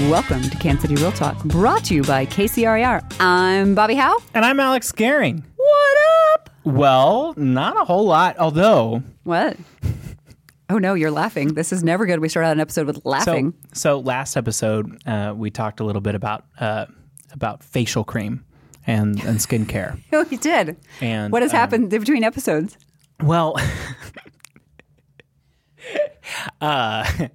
[0.00, 3.14] Welcome to Kansas City Real Talk, brought to you by KCRAR.
[3.20, 4.18] I'm Bobbi Howe.
[4.34, 5.44] And I'm Alex Gehring.
[5.54, 5.98] What
[6.32, 6.50] up?
[6.64, 9.04] Well, not a whole lot, although.
[9.22, 9.56] What?
[10.68, 11.54] Oh no, you're laughing.
[11.54, 12.18] This is never good.
[12.18, 13.54] We start out an episode with laughing.
[13.68, 16.86] So, so last episode, uh, we talked a little bit about uh,
[17.32, 18.44] about facial cream
[18.88, 19.96] and, and skincare.
[20.12, 20.76] oh, you did.
[21.00, 22.76] And what has um, happened between episodes?
[23.22, 23.56] Well,
[26.60, 27.08] uh,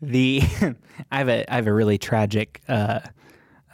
[0.00, 0.42] the
[1.10, 3.00] I have a I have a really tragic uh,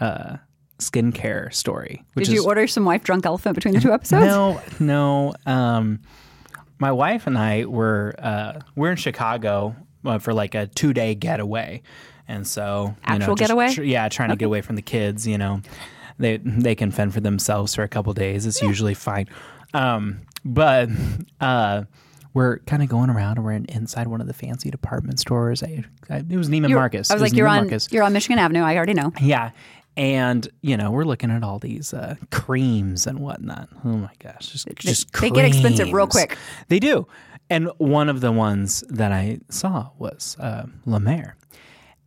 [0.00, 0.36] uh,
[0.78, 2.04] skincare story.
[2.14, 4.26] Which Did you is, order some wife drunk elephant between the two episodes?
[4.26, 5.34] No, no.
[5.46, 6.00] Um,
[6.78, 11.14] my wife and I were uh, we're in Chicago uh, for like a two day
[11.14, 11.82] getaway,
[12.28, 13.72] and so you know, Actual just getaway?
[13.72, 15.26] tr- yeah, trying to get away from the kids.
[15.26, 15.60] You know,
[16.18, 18.46] they they can fend for themselves for a couple days.
[18.46, 19.28] It's usually fine.
[19.72, 20.88] Um, but
[21.40, 21.84] uh,
[22.34, 25.62] we're kind of going around, and we're in, inside one of the fancy department stores.
[25.62, 27.10] I, I, it was Neiman You're- Marcus.
[27.10, 27.88] I was It like, you're on Marcus.
[27.90, 28.60] you're on Michigan Avenue.
[28.62, 29.12] I already know.
[29.20, 29.52] Yeah.
[29.96, 33.68] And, you know, we're looking at all these uh, creams and whatnot.
[33.84, 34.48] Oh my gosh.
[34.48, 36.36] Just, just they get expensive real quick.
[36.68, 37.06] They do.
[37.48, 41.36] And one of the ones that I saw was uh, La Mer.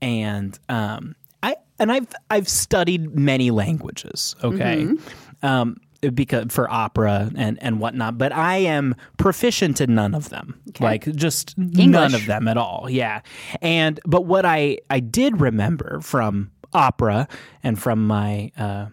[0.02, 4.84] And um, I and I've I've studied many languages, okay?
[4.84, 5.46] Mm-hmm.
[5.46, 5.78] Um,
[6.14, 10.60] because for opera and and whatnot, but I am proficient in none of them.
[10.80, 12.88] Like just none of them at all.
[12.90, 13.22] Yeah.
[13.62, 17.28] And but what I I did remember from opera
[17.64, 18.88] and from my uh,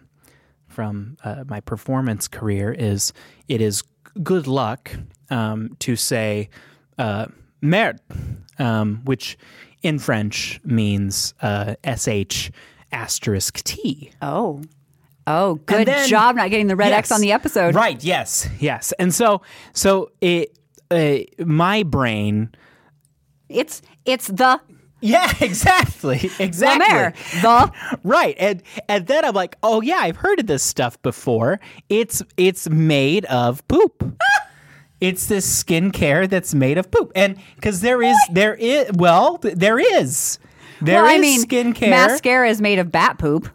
[0.67, 3.13] from uh, my performance career is
[3.47, 3.83] it is
[4.23, 4.91] good luck
[5.29, 6.49] um, to say
[6.97, 7.27] uh,
[7.61, 7.99] merde,
[8.59, 9.37] um, which
[9.81, 12.49] in French means uh, sh
[12.91, 14.11] asterisk t.
[14.21, 14.61] Oh.
[15.27, 17.75] Oh, good then- job not getting the red X on the episode.
[17.75, 18.03] Right.
[18.03, 18.47] Yes.
[18.59, 18.93] Yes.
[18.99, 19.41] And so
[19.73, 20.57] so it
[20.91, 22.49] uh, my brain.
[23.49, 24.59] It's it's the
[25.01, 25.31] Yeah.
[25.41, 26.29] Exactly.
[26.39, 26.87] Exactly.
[26.87, 27.13] Mer.
[27.41, 27.71] The
[28.03, 28.35] Right.
[28.39, 31.59] And and then I'm like, oh yeah, I've heard of this stuff before.
[31.89, 34.03] It's it's made of poop.
[35.01, 37.11] it's this skincare that's made of poop.
[37.15, 40.37] And because there is there is well, there is
[40.81, 41.89] there well, I mean, skincare.
[41.89, 43.49] mascara is made of bat poop.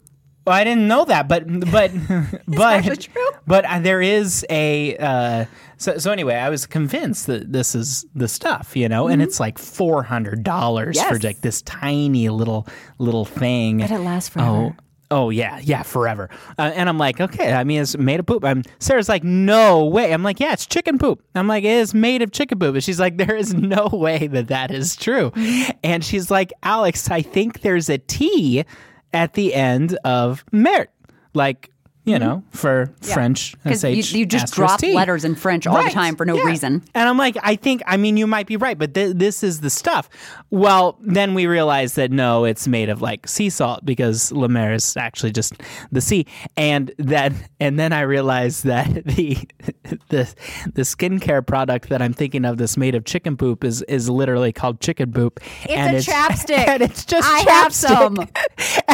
[0.50, 1.92] Well, I didn't know that, but but
[2.48, 3.08] but
[3.46, 5.44] but uh, there is a uh,
[5.76, 6.34] so so anyway.
[6.34, 10.42] I was convinced that this is the stuff, you know, and it's like four hundred
[10.42, 11.14] dollars for Mm-hmm.
[11.14, 11.22] Yes.
[11.22, 12.66] like this tiny little
[12.98, 13.78] little thing.
[13.78, 14.50] But it lasts forever.
[14.50, 14.76] Oh.
[15.12, 16.30] Oh yeah, yeah, forever.
[16.58, 18.44] Uh, and I'm like, okay, I mean, it's made of poop.
[18.44, 20.12] I'm Sarah's like, no way.
[20.12, 21.20] I'm like, yeah, it's chicken poop.
[21.34, 22.74] I'm like, it is made of chicken poop.
[22.74, 25.30] And she's like, there is no way that that is true.
[25.30, 25.70] Mm-hmm.
[25.82, 28.64] And she's like, Alex, I think there's a T
[29.12, 30.91] at the end of merde,
[31.34, 31.71] like
[32.04, 32.24] you mm-hmm.
[32.24, 33.54] know, for French.
[33.62, 34.94] Because you, you just drop T.
[34.94, 36.44] letters in French all the time for no Yeah.
[36.44, 36.82] reason.
[36.94, 39.60] And I'm like, I think, I mean, you might be right, but th- this is
[39.60, 40.08] the stuff.
[40.50, 44.72] Well, then we realized that no, it's made of like sea salt because La Mer
[44.72, 45.54] is actually just
[45.92, 46.26] the sea.
[46.56, 49.36] And that, and then I realized that the
[50.08, 50.34] the
[50.74, 54.52] the skincare product that I'm thinking of that's made of chicken poop is is literally
[54.52, 55.40] called chicken poop.
[55.64, 56.66] It's and a chapstick.
[56.68, 57.72] and it's just I have chapstick.
[57.72, 58.28] some.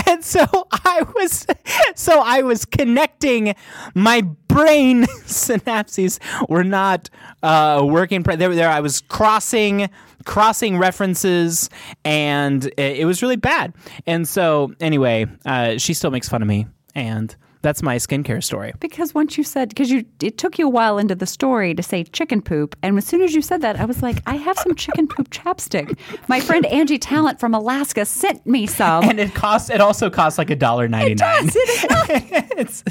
[0.06, 1.46] And so I was,
[1.94, 2.64] so I was
[2.96, 3.54] connecting
[3.94, 6.18] my brain synapses
[6.48, 7.10] were not
[7.42, 8.22] uh, working.
[8.22, 9.90] Pre- there, there, I was crossing,
[10.24, 11.68] crossing references,
[12.06, 13.74] and it, it was really bad.
[14.06, 18.72] And so, anyway, uh, she still makes fun of me, and that's my skincare story.
[18.80, 21.82] Because once you said, because you, it took you a while into the story to
[21.82, 24.58] say chicken poop, and as soon as you said that, I was like, I have
[24.58, 25.98] some chicken poop chapstick.
[26.28, 29.04] My friend Angie Talent from Alaska sent me some.
[29.04, 29.70] And it costs.
[29.70, 31.48] It also costs like a dollar ninety nine.
[31.48, 32.84] It It's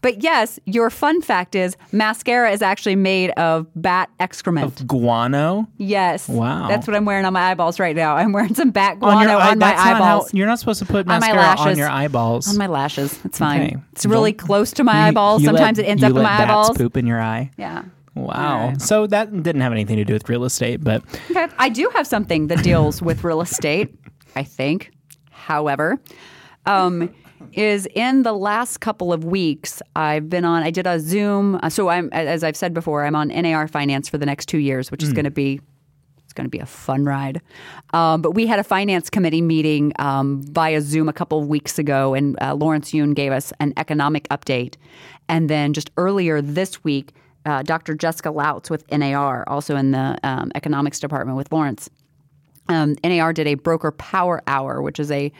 [0.00, 4.80] But yes, your fun fact is mascara is actually made of bat excrement.
[4.80, 6.28] Of guano yes.
[6.28, 6.68] Wow.
[6.68, 8.16] That's what I'm wearing on my eyeballs right now.
[8.16, 10.34] I'm wearing some bat guano on, eye- my that's not how- eyeballs.
[10.34, 11.78] you're not supposed to put On my mascara on lashes.
[11.78, 12.48] your eyeballs.
[12.48, 13.18] on my lashes.
[13.24, 13.62] It's fine.
[13.62, 13.76] Okay.
[13.92, 15.42] It's really close to my You- eyeballs.
[15.42, 16.78] you let- Sometimes it ends up in let my bats eyeballs.
[16.78, 17.50] Poop in your eye.
[17.56, 17.82] Yeah.
[18.14, 18.72] Wow.
[18.78, 21.46] So that didn't have anything to do with real estate, but Okay.
[21.58, 23.94] I do have something that deals with real estate,
[24.36, 24.90] I think.
[25.30, 25.98] However,
[26.66, 27.08] um,
[27.52, 31.58] is in the last couple of weeks, I've been on, I did a Zoom.
[31.62, 34.58] uh, So I'm, as I've said before, I'm on NAR Finance for the next two
[34.58, 35.60] years, which is going to be
[36.24, 37.42] it's going to be a fun ride.
[37.92, 41.78] Um, but we had a finance committee meeting um, via Zoom a couple of weeks
[41.78, 44.76] ago, and uh, Lawrence Yun gave us an economic update.
[45.28, 47.12] And then just earlier this week,
[47.44, 47.94] uh, Dr.
[47.94, 51.90] Jessica Lautz with NAR, also in the um, economics department with Lawrence,
[52.70, 55.30] um, NAR did a broker power hour, which is a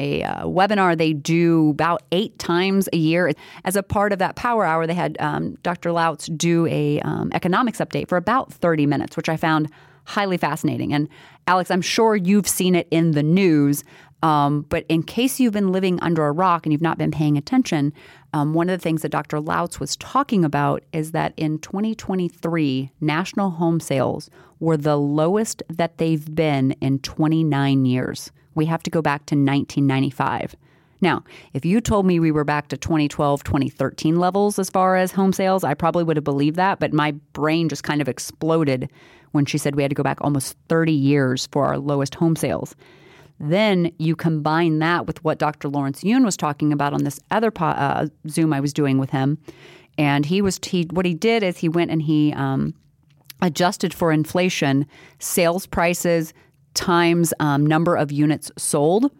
[0.00, 3.32] a uh, webinar they do about eight times a year.
[3.64, 5.90] As a part of that power hour, they had um, Dr.
[5.90, 9.70] Lautz do a um, economics update for about thirty minutes, which I found
[10.04, 10.92] highly fascinating.
[10.92, 11.08] And
[11.46, 13.84] Alex, I'm sure you've seen it in the news.
[14.22, 17.38] Um, but in case you've been living under a rock and you've not been paying
[17.38, 17.92] attention,
[18.32, 19.38] um, one of the things that Dr.
[19.38, 25.96] Lautz was talking about is that in 2023, national home sales were the lowest that
[25.98, 28.30] they've been in 29 years.
[28.54, 30.56] We have to go back to 1995.
[31.00, 31.24] Now,
[31.54, 35.32] if you told me we were back to 2012, 2013 levels as far as home
[35.32, 38.90] sales, I probably would have believed that, but my brain just kind of exploded
[39.32, 42.36] when she said we had to go back almost 30 years for our lowest home
[42.36, 42.74] sales.
[43.38, 45.68] Then you combine that with what Dr.
[45.68, 49.38] Lawrence Yun was talking about on this other uh, Zoom I was doing with him,
[49.96, 52.74] and he was he what he did is he went and he um,
[53.40, 54.86] adjusted for inflation
[55.18, 56.34] sales prices
[56.74, 59.10] times um, number of units sold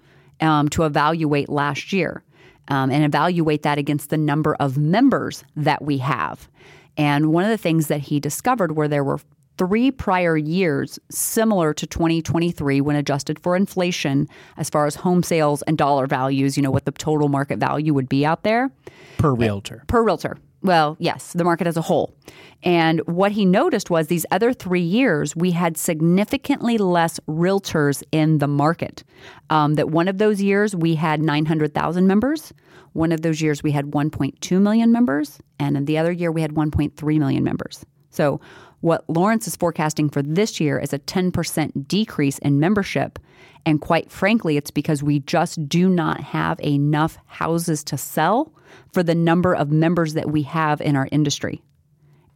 [0.41, 2.23] um, to evaluate last year
[2.69, 6.49] um, and evaluate that against the number of members that we have.
[6.97, 9.21] And one of the things that he discovered were there were
[9.59, 14.27] three prior years similar to 2023 when adjusted for inflation
[14.57, 17.93] as far as home sales and dollar values, you know, what the total market value
[17.93, 18.71] would be out there
[19.19, 19.85] per realtor.
[19.87, 20.39] per realtor.
[20.63, 22.15] Well, yes, the market as a whole.
[22.63, 28.39] And what he noticed was these other three years, we had significantly less realtors in
[28.39, 29.03] the market.
[29.49, 32.53] Um, that one of those years, we had 900,000 members.
[32.93, 35.39] One of those years, we had 1.2 million members.
[35.59, 37.85] And in the other year, we had 1.3 million members.
[38.11, 38.41] So,
[38.81, 43.19] what Lawrence is forecasting for this year is a 10% decrease in membership.
[43.67, 48.53] And quite frankly, it's because we just do not have enough houses to sell
[48.93, 51.63] for the number of members that we have in our industry.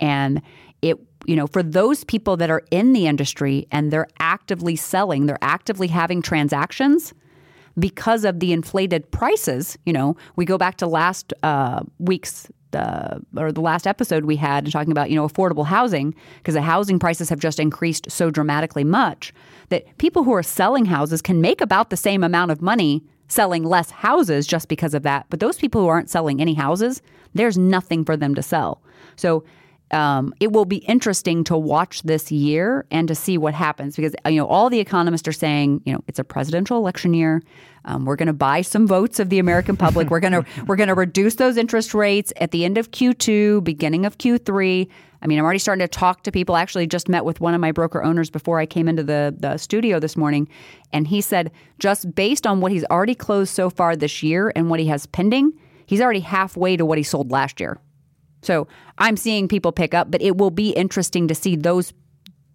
[0.00, 0.42] And
[0.82, 5.26] it, you know, for those people that are in the industry and they're actively selling,
[5.26, 7.14] they're actively having transactions
[7.78, 9.78] because of the inflated prices.
[9.86, 14.70] You know, we go back to last uh, week's or the last episode we had
[14.70, 18.84] talking about you know affordable housing because the housing prices have just increased so dramatically
[18.84, 19.32] much
[19.68, 23.64] that people who are selling houses can make about the same amount of money selling
[23.64, 25.24] less houses just because of that.
[25.30, 27.02] But those people who aren't selling any houses
[27.34, 28.80] there's nothing for them to sell.
[29.16, 29.44] So
[29.94, 34.14] um, it will be interesting to watch this year and to see what happens because
[34.26, 37.42] you know all the economists are saying you know it's a presidential election year.
[37.86, 40.10] Um, we're going to buy some votes of the American public.
[40.10, 43.62] we're going to we're going to reduce those interest rates at the end of Q2,
[43.62, 44.88] beginning of Q3.
[45.22, 46.54] I mean, I'm already starting to talk to people.
[46.54, 49.34] I actually just met with one of my broker owners before I came into the,
[49.38, 50.48] the studio this morning.
[50.92, 54.68] And he said, just based on what he's already closed so far this year and
[54.68, 55.52] what he has pending,
[55.86, 57.80] he's already halfway to what he sold last year.
[58.44, 58.68] So
[58.98, 61.92] I'm seeing people pick up, but it will be interesting to see those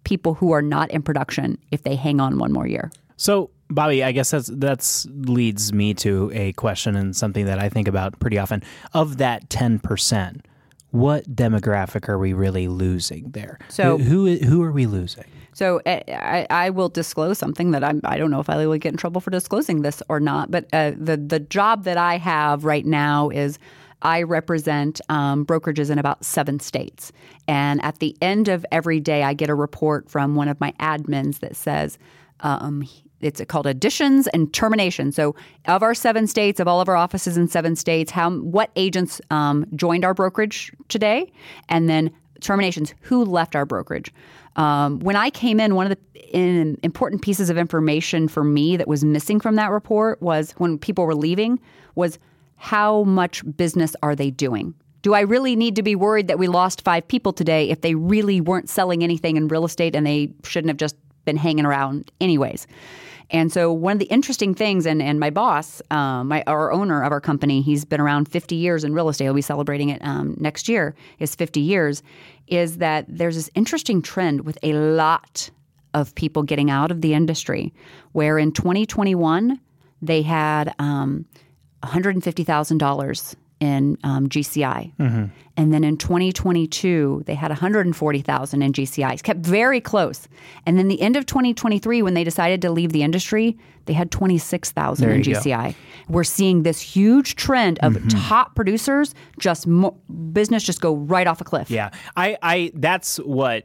[0.04, 2.90] people who are not in production if they hang on one more year.
[3.16, 7.68] So, Bobbi, I guess that's that's leads me to a question and something that I
[7.68, 8.62] think about pretty often.
[8.94, 10.46] Of that ten percent,
[10.90, 13.58] what demographic are we really losing there?
[13.68, 15.24] So- who who, who are we losing?
[15.52, 18.78] So uh, I, I will disclose something that I'm, I don't know if I will
[18.78, 22.16] get in trouble for disclosing this or not, but uh, the the job that I
[22.16, 23.58] have right now is
[24.02, 27.12] I represent um, brokerages in about seven states,
[27.48, 30.72] and at the end of every day, I get a report from one of my
[30.80, 31.98] admins that says.
[32.40, 32.88] Um,
[33.20, 35.14] it's called additions and terminations.
[35.14, 35.34] So,
[35.66, 39.20] of our seven states, of all of our offices in seven states, how what agents
[39.30, 41.30] um, joined our brokerage today,
[41.68, 42.10] and then
[42.40, 44.12] terminations, who left our brokerage.
[44.56, 48.76] Um, when I came in, one of the in, important pieces of information for me
[48.76, 51.60] that was missing from that report was when people were leaving
[51.94, 52.18] was
[52.60, 54.74] how much business are they doing.
[55.00, 57.94] Do I really need to be worried that we lost five people today if they
[57.94, 62.12] really weren't selling anything in real estate and they shouldn't have just been hanging around
[62.20, 62.66] anyways?
[63.30, 67.02] And so one of the interesting things, and, and my boss, um, my our owner
[67.02, 69.24] of our company, he's been around 50 years in real estate.
[69.24, 70.94] He'll be celebrating it um, next year.
[71.18, 72.02] Is 50 years.
[72.48, 75.48] Is that there's this interesting trend with a lot
[75.94, 77.72] of people getting out of the industry,
[78.12, 79.58] where in 2021
[80.02, 81.24] they had um,
[81.82, 84.92] $150,000 in um, GCI.
[85.56, 89.22] And then in 2022, they had 140,000 in GCI.
[89.22, 90.26] Kept very close.
[90.64, 94.10] And then the end of 2023, when they decided to leave the industry, they had
[94.10, 95.40] 26,000 There in you go.
[95.40, 95.74] GCI.
[96.08, 99.98] We're seeing this huge trend of top producers just mo-
[100.32, 101.70] business just go right off a cliff.
[101.70, 103.64] Yeah, I, I that's what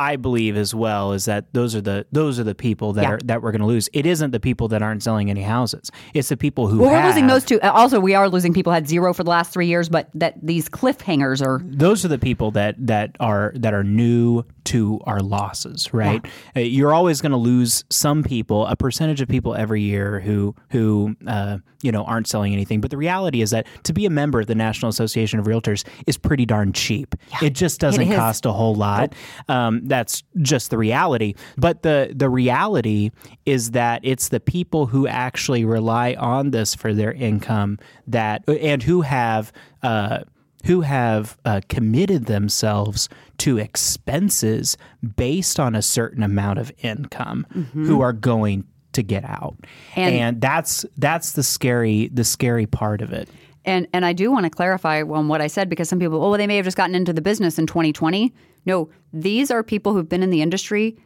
[0.00, 3.10] I believe as well is that those are the those are the people that Yeah.
[3.10, 3.88] are that we're going to lose.
[3.92, 5.90] It isn't the people that aren't selling any houses.
[6.14, 7.60] It's the people who Well, we're losing those two.
[7.60, 10.08] Uh, Also, we are losing people who had zero for the last three years, but
[10.14, 15.00] that these cliffhangers are those are the people that that are that are new to
[15.04, 16.24] our losses right
[16.56, 20.54] Uh, you're always going to lose some people a percentage of people every year who
[20.70, 24.10] who uh, you know aren't selling anything but the reality is that to be a
[24.10, 28.16] member of the national association of realtors is pretty darn cheap it just doesn't is.
[28.16, 29.14] cost a whole lot
[29.48, 31.34] um, that's just the reality.
[31.56, 33.10] But the the reality
[33.46, 38.82] is that it's the people who actually rely on this for their income that and
[38.82, 39.52] who have.
[39.82, 40.20] Uh,
[40.66, 43.08] who have uh, committed themselves
[43.40, 44.76] to expenses
[45.16, 47.86] based on a certain amount of income mm-hmm.
[47.86, 49.56] who are going to get out.
[49.96, 53.28] And- and, that's that's the scary the scary part of it.
[53.64, 56.36] And and I do want to clarify on what I said because some people, oh,
[56.36, 58.32] they may have just gotten into the business in 2020.
[58.66, 60.98] No, these are people who've been in the industry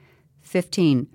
[0.43, 1.07] 15,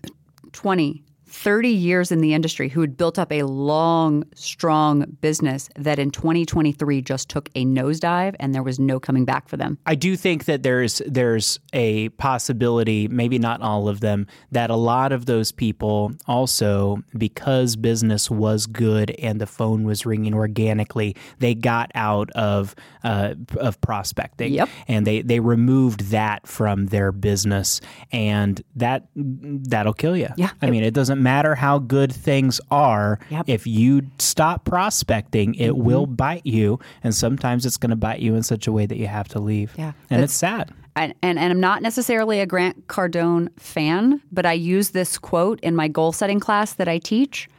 [0.52, 6.00] 20, 30 years in the industry who had built up a long, strong business that
[6.00, 9.78] in 2023 just took a nosedive and there was no coming back for them.
[9.86, 14.76] I do think that there's there's a possibility, maybe not all of them, that a
[14.76, 21.16] lot of those people also, because business was good and the phone was ringing organically,
[21.40, 24.70] they got out of uh, of prospecting, Yep.
[24.88, 27.82] and they they removed that from their business,
[28.12, 30.30] and that that'll kill you.
[30.38, 30.50] Yeah.
[30.62, 33.20] I mean, it doesn't matter how good things are.
[33.30, 33.50] Yep.
[33.50, 35.84] If you stop prospecting, it mm-hmm.
[35.84, 38.98] will bite you, and sometimes it's going to bite you in such a way that
[38.98, 39.74] you have to leave.
[39.78, 39.94] Yeah.
[40.10, 40.74] and it's sad.
[40.96, 45.60] and, and, and I'm not necessarily a Grant Cardone fan, but I use this quote
[45.62, 47.50] in my goal setting class that I teach.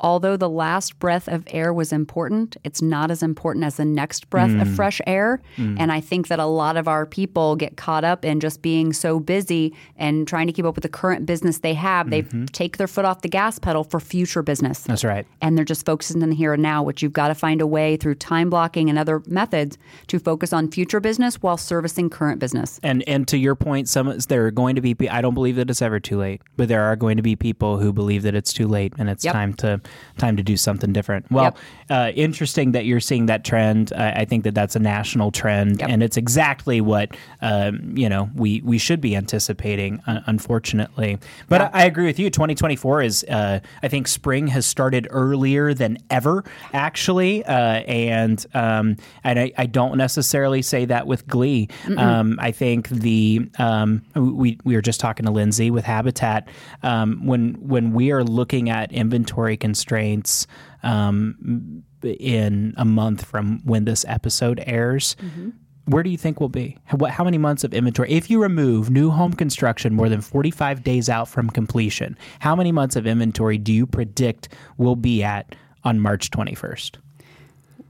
[0.00, 4.28] Although the last breath of air was important, it's not as important as the next
[4.30, 4.76] breath of mm.
[4.76, 5.40] fresh air.
[5.56, 5.76] Mm.
[5.78, 8.92] And I think that a lot of our people get caught up in just being
[8.92, 12.10] so busy and trying to keep up with the current business they have.
[12.10, 12.46] They mm-hmm.
[12.46, 15.26] take their foot off the gas pedal for future business That's right.
[15.40, 17.66] and they're just focusing on the here and now, which you've got to find a
[17.66, 22.40] way through time blocking and other methods to focus on future business while servicing current
[22.40, 22.80] business.
[22.82, 24.96] And and to your point, some there are going to be.
[25.08, 27.78] I don't believe that it's ever too late, but there are going to be people
[27.78, 29.32] who believe that it's too late and it's Yep.
[29.32, 29.80] time to
[30.18, 31.30] time to do something different.
[31.30, 31.58] Well, Yep.
[31.90, 33.92] uh, interesting that you're seeing that trend.
[33.96, 35.88] I, I think that that's a national trend, Yep.
[35.90, 40.00] and it's exactly what um, you know we we should be anticipating.
[40.06, 42.30] Uh, unfortunately, but I, I agree with you.
[42.30, 43.24] 2024 is.
[43.24, 49.52] Uh, I think spring has started earlier than ever, actually, uh, and um, and I,
[49.56, 51.68] I don't necessarily say that with glee.
[51.96, 56.48] Um, I think the um, we we were just talking to Lindsay with Habitat
[56.82, 60.46] um, when when we are looking at inventory constraints.
[60.82, 65.16] Um, in a month from when this episode airs,
[65.86, 66.78] where do you think we'll be?
[66.84, 68.12] How, what, how many months of inventory?
[68.12, 72.72] If you remove new home construction more than 45 days out from completion, how many
[72.72, 76.96] months of inventory do you predict we'll be at on March 21st?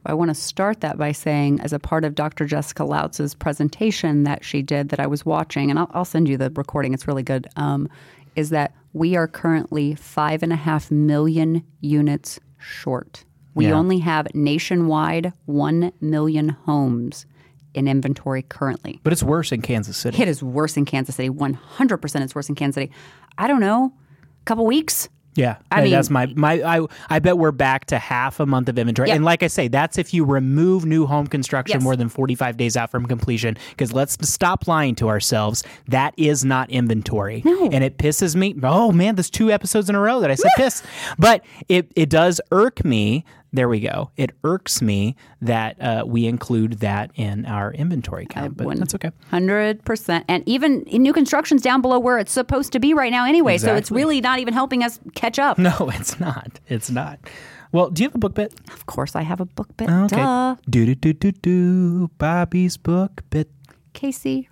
[0.07, 2.45] I want to start that by saying, as a part of Dr.
[2.45, 6.37] Jessica Lautz's presentation that she did that I was watching, and I'll, I'll send you
[6.37, 7.89] the recording, it's really good, um,
[8.37, 13.25] is that we are currently five and a half million units short.
[13.55, 13.75] We Yeah.
[13.75, 17.27] only have nationwide 1 million homes
[17.75, 19.01] in inventory currently.
[19.03, 20.21] But it's worse in Kansas City.
[20.23, 21.29] It is worse in Kansas City.
[21.29, 22.93] 100% it's worse in Kansas City.
[23.39, 23.93] I don't know,
[24.41, 25.09] a couple weeks?
[25.37, 26.63] Yeah, I mean- that's my my.
[26.63, 29.17] I I bet we're back to half a month of inventory, Yeah.
[29.17, 31.83] and like I say, that's if you remove new home construction Yes.
[31.83, 33.57] more than forty five days out from completion.
[33.71, 35.65] Because let's stop lying to ourselves.
[35.89, 37.69] That is not inventory, No.
[37.73, 38.55] and it pisses me.
[38.63, 40.83] Oh man, there's two episodes in a row that I said piss,
[41.19, 43.25] but it it does irk me.
[43.55, 44.11] There we go.
[44.17, 49.13] It irks me that uh, we include that in our inventory count, but that's okay.
[49.31, 53.25] Hundred percent, and even new construction's down below where it's supposed to be right now
[53.25, 53.57] anyway.
[53.59, 55.57] So it's really not even helping us catch up.
[55.65, 56.59] No, it's not.
[56.69, 57.19] It's not.
[57.73, 58.53] Well, do you have a book bit?
[58.73, 59.89] Of course, I have a book bit.
[59.89, 60.17] Okay.
[60.17, 62.09] Duh, Do do do do do.
[62.19, 63.49] Bobbi's book bit.
[63.93, 64.49] Casey.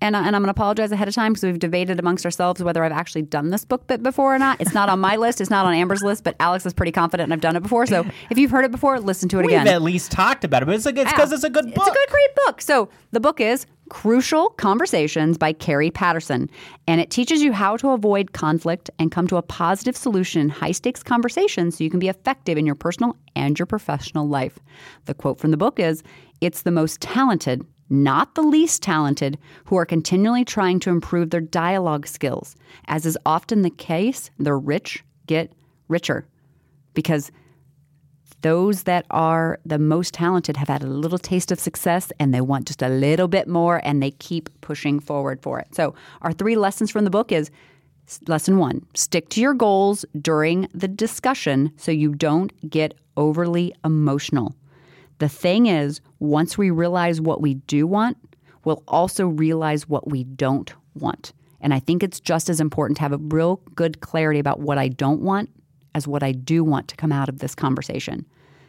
[0.00, 2.62] And, I- and I'm going to apologize ahead of time because we've debated amongst ourselves
[2.62, 4.60] whether I've actually done this book bit before or not.
[4.60, 5.40] It's not on my list.
[5.40, 7.86] It's not on Amber's list, but Alex is pretty confident and I've done it before.
[7.86, 9.60] So if you've heard it before, listen to it again.
[9.60, 9.74] We've again.
[9.74, 11.86] at least talked about it, but it's like it's because it's a good book.
[11.86, 12.60] It's a good, great book.
[12.60, 16.50] So the book is Crucial Conversations by Kerry Patterson,
[16.88, 20.48] and it teaches you how to avoid conflict and come to a positive solution in
[20.48, 24.58] high stakes conversations so you can be effective in your personal and your professional life.
[25.04, 26.02] The quote from the book is
[26.40, 31.40] It's the most talented, not the least talented, who are continually trying to improve their
[31.40, 32.56] dialogue skills.
[32.88, 35.52] As is often the case, the rich get
[35.88, 36.26] richer
[36.94, 37.30] because
[38.42, 42.40] those that are the most talented have had a little taste of success and they
[42.40, 45.74] want just a little bit more and they keep pushing forward for it.
[45.74, 47.50] So, our three lessons from the book is
[48.28, 54.54] lesson 1, stick to your goals during the discussion so you don't get overly emotional.
[55.18, 58.16] The thing is, once we realize what we do want,
[58.64, 61.32] we'll also realize what we don't want.
[61.60, 64.78] And I think it's just as important to have a real good clarity about what
[64.78, 65.50] I don't want
[65.94, 68.26] as what I do want to come out of this conversation.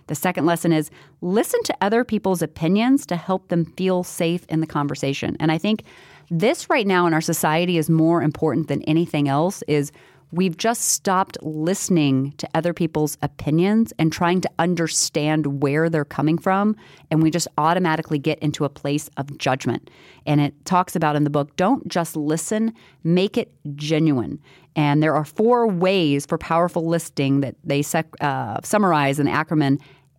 [0.08, 0.90] The second lesson is
[1.20, 5.36] listen to other people's opinions to help them feel safe in the conversation.
[5.40, 5.84] And I think
[6.30, 9.92] This right now in our society is more important than anything else is
[10.32, 16.38] we've just stopped listening to other people's opinions and trying to understand where they're coming
[16.38, 16.76] from
[17.10, 19.90] and we just automatically get into a place of judgment.
[20.26, 24.40] And it talks about in the book don't just listen make it genuine.
[24.76, 29.32] And there are four ways for powerful listening that they sec- uh, summarize in the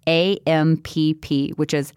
[0.08, 1.92] ampp which is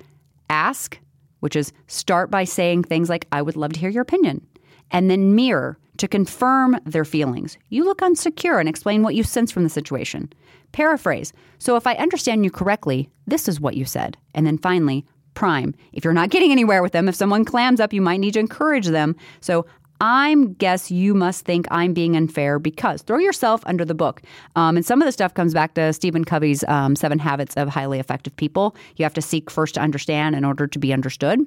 [0.50, 1.00] ask
[1.40, 4.46] which is start by saying things like i would love to hear your opinion
[4.92, 7.58] and then mirror to confirm their feelings.
[7.70, 10.32] You look unsecure and explain what you sense from the situation.
[10.72, 11.34] Paraphrase.
[11.60, 14.18] So if I understand you correctly, this is what you said.
[14.34, 15.76] And then finally, prime.
[15.94, 18.40] If you're not getting anywhere with them, if someone clams up, you might need to
[18.40, 19.16] encourage them.
[19.42, 19.66] So
[20.02, 24.24] I'm guess you must think I'm being unfair because throw yourself under the book.
[24.56, 27.70] Um, and some of the stuff comes back to Stephen Covey's um, Seven Habits of
[27.70, 28.76] Highly Effective People.
[28.96, 31.40] You have to seek first to understand in order to be understood.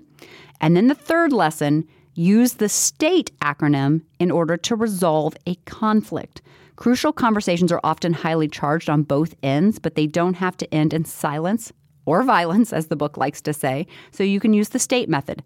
[0.60, 6.42] And then the third lesson use the STATE acronym in order to resolve a conflict.
[6.76, 10.92] Crucial conversations are often highly charged on both ends, but they don't have to end
[10.92, 11.72] in silence
[12.06, 13.86] or violence, as the book likes to say.
[14.10, 15.42] So you can use the STATE method.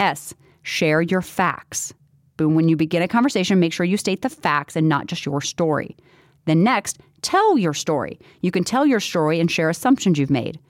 [0.00, 1.92] S, share your facts.
[2.36, 5.26] Boom, when you begin a conversation, make sure you state the facts and not just
[5.26, 5.96] your story.
[6.44, 8.18] Then next, tell your story.
[8.40, 10.60] You can tell your story and share assumptions you've made.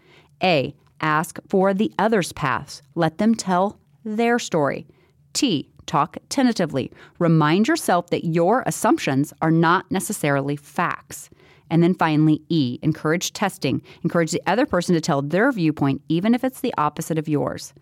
[0.43, 2.83] A, ask for the other's paths.
[2.95, 4.87] Let them tell their story.
[5.33, 5.69] T.
[5.87, 6.93] Talk tentatively.
[7.19, 11.31] Remind yourself that your assumptions are not necessarily facts.
[11.71, 12.79] And then finally, E.
[12.83, 13.83] Encourage testing.
[14.03, 17.73] Encourage the other person to tell their viewpoint, even if it's the opposite of yours.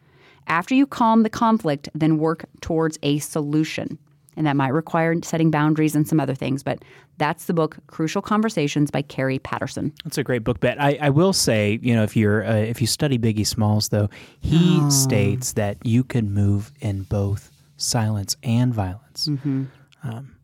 [0.46, 3.98] After you calm the conflict, then work towards a solution.
[4.36, 6.84] And that might require setting boundaries and some other things, but
[7.18, 9.92] that's the book Crucial Conversations by Kerry Patterson.
[10.04, 10.80] That's a great book, Bet.
[10.80, 14.10] I, I will say, you know, if you're uh, if you study Biggie Smalls, though,
[14.40, 14.90] he oh.
[14.90, 19.28] states that you can move in both silence and violence.
[19.28, 19.64] Mm-hmm.
[20.04, 20.35] Um,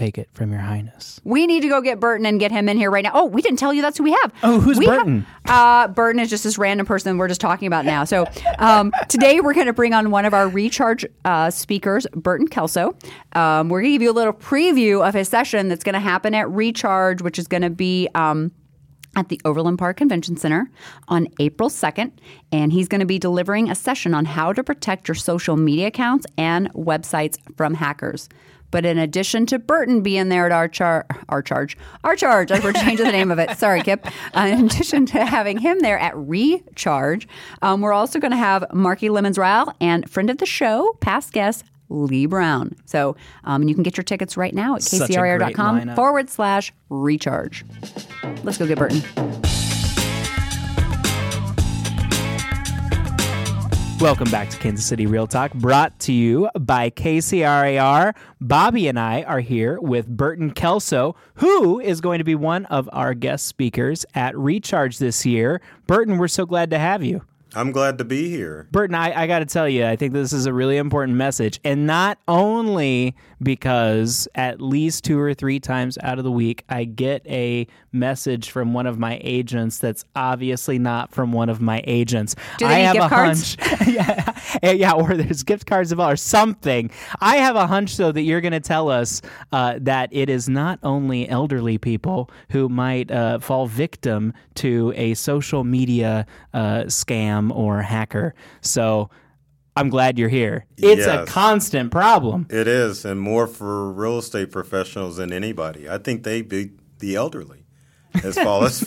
[0.00, 1.20] take it from your highness.
[1.24, 3.10] We need to go get Burton and get him in here right now.
[3.12, 4.32] Oh, we didn't tell you that's who we have.
[4.42, 5.26] Oh, who's we Burton?
[5.44, 8.04] Have, uh, Burton is just this random person we're just talking about now.
[8.04, 8.24] So
[8.58, 12.96] um, today we're going to bring on one of our recharge uh, speakers, Burton Kelso.
[13.34, 16.00] Um, we're going to give you a little preview of his session that's going to
[16.00, 18.08] happen at Recharge, which is going to be.
[18.14, 18.52] Um,
[19.16, 20.70] at the Overland Park Convention Center
[21.08, 22.12] on April 2nd,
[22.52, 25.88] and he's going to be delivering a session on how to protect your social media
[25.88, 28.28] accounts and websites from hackers.
[28.70, 32.60] But in addition to Burton being there at our, char- our charge, our charge, I
[32.60, 33.50] we're changing the name of it.
[33.58, 34.06] Sorry, Kip.
[34.34, 37.26] Uh, in addition to having him there at Recharge,
[37.62, 41.32] um, we're also going to have Marki Lemons Ryhal and friend of the show, past
[41.32, 42.76] guest Lee Brown.
[42.86, 47.64] So um, you can get your tickets right now at kcrar.com forward slash recharge.
[48.44, 49.02] Let's go get Burton.
[54.00, 58.14] Welcome back to Kansas City Real Talk, brought to you by KCRAR.
[58.42, 62.88] Bobbi and I are here with Burton Kelso, who is going to be one of
[62.94, 65.60] our guest speakers at Recharge this year.
[65.86, 67.20] Burton, we're so glad to have you.
[67.54, 68.68] I'm glad to be here.
[68.70, 71.60] Burton, I, I got to tell you, I think this is a really important message.
[71.62, 76.84] And not only because at least two or three times out of the week, I
[76.84, 81.82] get a message from one of my agents that's obviously not from one of my
[81.86, 82.34] agents.
[82.58, 83.56] Do they I have gift a cards?
[83.60, 83.88] hunch.
[84.62, 86.90] yeah, yeah, or there's gift cards involved or something.
[87.20, 89.22] I have a hunch, though, that you're going to tell us
[89.52, 95.14] uh, that it is not only elderly people who might uh, fall victim to a
[95.14, 98.34] social media uh, scam or hacker.
[98.60, 99.10] So
[99.76, 100.66] I'm glad you're here.
[100.76, 101.28] It's yes.
[101.28, 102.46] a constant problem.
[102.50, 105.88] It is, and more for real estate professionals than anybody.
[105.88, 107.64] I think they be the elderly
[108.14, 108.84] has as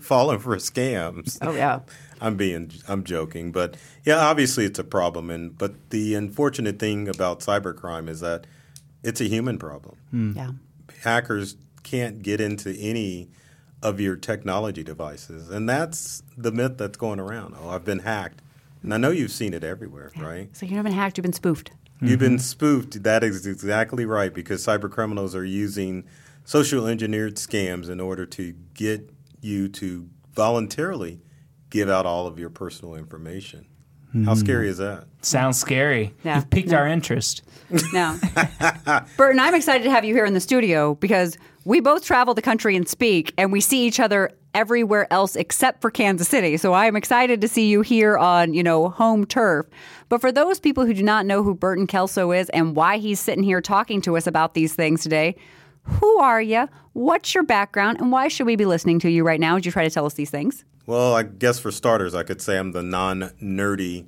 [0.00, 1.38] falling for scams.
[1.42, 1.80] Oh yeah.
[2.20, 7.08] I'm being I'm joking, but yeah, obviously it's a problem and but the unfortunate thing
[7.08, 8.46] about cybercrime is that
[9.02, 9.96] it's a human problem.
[10.12, 10.36] Mm.
[10.36, 10.50] Yeah.
[11.02, 13.28] Hackers can't get into any
[13.82, 15.50] of your technology devices.
[15.50, 17.54] And that's the myth that's going around.
[17.60, 18.40] Oh, I've been hacked.
[18.84, 20.22] And I know you've seen it everywhere, yeah.
[20.22, 20.56] right?
[20.56, 21.70] So you've been hacked, you've been spoofed.
[22.00, 22.28] You've mm-hmm.
[22.28, 23.02] been spoofed.
[23.02, 26.04] That is exactly right because cyber criminals are using
[26.44, 31.22] social engineered scams in order to get you to voluntarily
[31.70, 33.66] give out all of your personal information.
[34.14, 34.26] Mm.
[34.26, 34.40] How hmm.
[34.40, 35.06] scary is that?
[35.22, 36.14] Sounds scary.
[36.22, 36.36] Yeah.
[36.36, 36.76] You've piqued no.
[36.76, 37.42] our interest.
[37.92, 38.18] No.
[39.16, 42.42] Burton, I'm excited to have you here in the studio because we both travel the
[42.42, 46.56] country and speak, and we see each other everywhere else except for Kansas City.
[46.56, 49.66] So I am excited to see you here on, you know, home turf.
[50.08, 53.20] But for those people who do not know who Burton Kelso is and why he's
[53.20, 55.36] sitting here talking to us about these things today,
[55.82, 56.68] who are you?
[56.94, 58.00] What's your background?
[58.00, 59.54] And why should we be listening to you right now?
[59.54, 60.64] Would you try to tell us these things?
[60.86, 64.06] Well, I guess for starters, I could say I'm the non nerdy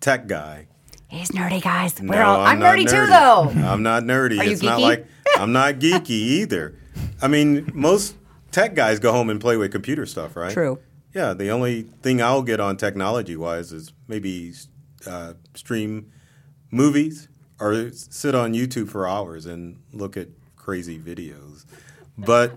[0.00, 0.68] tech guy.
[1.08, 2.00] He's nerdy, guys.
[2.00, 3.68] No, all, I'm, not nerdy, too, though.
[3.68, 4.38] I'm not nerdy.
[4.38, 6.74] Are you it's not like I'm not geeky either.
[7.20, 8.16] I mean, most
[8.52, 10.52] tech guys go home and play with computer stuff, right?
[10.52, 10.78] True.
[11.14, 14.54] Yeah, the only thing I'll get on technology wise is maybe
[15.06, 16.12] uh, stream
[16.70, 17.28] movies
[17.60, 21.64] or sit on YouTube for hours and look at crazy videos.
[22.16, 22.56] But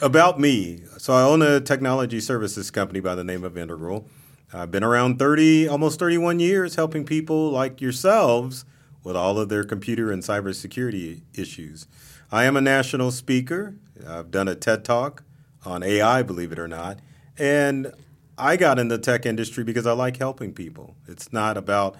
[0.00, 4.06] about me, so I own a technology services company by the name of Integral.
[4.52, 8.64] I've been around 30, almost 31 years helping people like yourselves
[9.02, 11.86] with all of their computer and cybersecurity issues.
[12.30, 13.74] I am a national speaker.
[14.06, 15.24] I've done a TED Talk
[15.68, 16.98] on AI, believe it or not.
[17.36, 17.92] And
[18.36, 20.96] I got in the tech industry because I like helping people.
[21.06, 21.96] It's not about,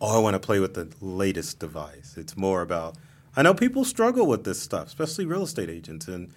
[0.00, 2.14] oh, I want to play with the latest device.
[2.16, 2.96] It's more about,
[3.34, 6.06] I know people struggle with this stuff, especially real estate agents.
[6.08, 6.32] And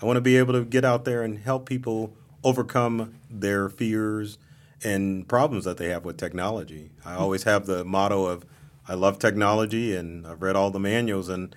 [0.00, 4.38] I want to be able to get out there and help people overcome their fears
[4.84, 6.90] and problems that they have with technology.
[7.04, 8.44] I always have the motto of,
[8.88, 11.54] I love technology and I've read all the manuals and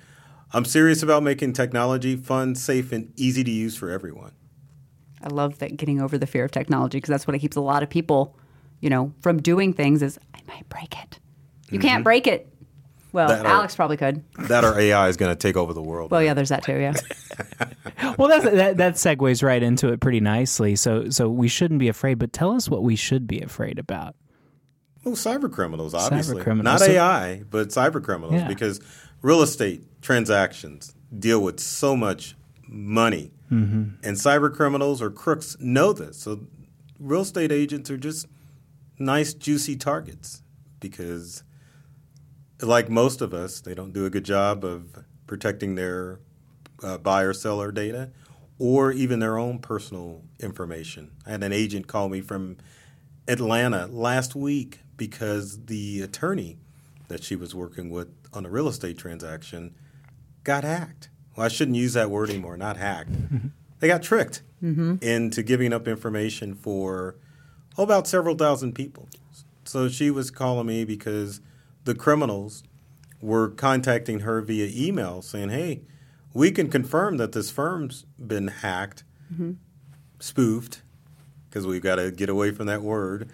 [0.54, 4.32] I'm serious about making technology fun, safe, and easy to use for everyone.
[5.26, 7.84] I love that getting over the fear of technology because that's what keeps a lot
[7.84, 8.38] of people,
[8.80, 11.20] you know, from doing things is I might break it.
[11.72, 12.04] You can't mm-hmm.
[12.04, 12.48] break it.
[13.12, 14.24] Well, That or- Alex probably could.
[14.38, 16.12] That or AI is going to take over the world.
[16.12, 16.78] Well, yeah, there's that too.
[16.78, 16.94] Yeah.
[18.18, 20.76] Well, that's, that that segues right into it pretty nicely.
[20.76, 24.16] So so we shouldn't be afraid, but tell us what we should be afraid about.
[25.04, 26.42] Well, cyber criminals, obviously.
[26.42, 26.82] criminals.
[26.82, 28.48] Not So- AI, but cyber criminals, Yeah.
[28.48, 28.80] because
[29.22, 32.36] real estate transactions deal with so much
[32.68, 33.32] money.
[33.52, 34.06] Mm-hmm.
[34.06, 36.18] And cyber criminals or crooks know this.
[36.18, 36.48] So
[37.00, 38.28] real estate agents are just
[38.98, 40.42] nice, juicy targets
[40.80, 41.44] because,
[42.62, 46.20] like most of us, they don't do a good job of protecting their
[46.84, 48.12] uh, buyer seller data
[48.58, 51.12] or even their own personal information.
[51.26, 52.58] I had an agent call me from
[53.28, 56.58] Atlanta last week because the attorney
[57.08, 59.76] that she was working with on a real estate transaction
[60.44, 61.10] got hacked.
[61.36, 63.12] Well, I shouldn't use that word anymore, not hacked.
[63.12, 63.48] Mm-hmm.
[63.80, 64.96] they got tricked mm-hmm.
[65.02, 67.16] into giving up information for
[67.78, 69.10] oh, about several thousand people.
[69.66, 71.42] So she was calling me because
[71.84, 72.64] the criminals
[73.22, 75.82] were contacting her via email saying, hey,
[76.34, 79.54] we can confirm that this firm's been hacked, mm-hmm.
[80.20, 80.82] spoofed,
[81.50, 83.32] because we've got to get away from that word.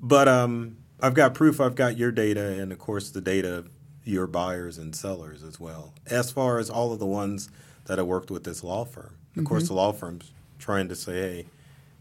[0.00, 3.66] But um, I've got proof I've got your data and, of course, the data
[4.08, 7.50] your buyers and sellers as well, as far as all of the ones
[7.84, 9.14] that I worked with this law firm.
[9.36, 11.46] Of course, the law firm's trying to say, hey,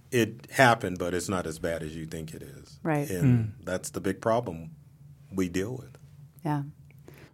[0.10, 2.80] it happened, but it's not as bad as you think it is.
[2.82, 3.10] Right.
[3.10, 4.72] And that's the big problem
[5.32, 5.98] we deal with.
[6.46, 6.64] Yeah.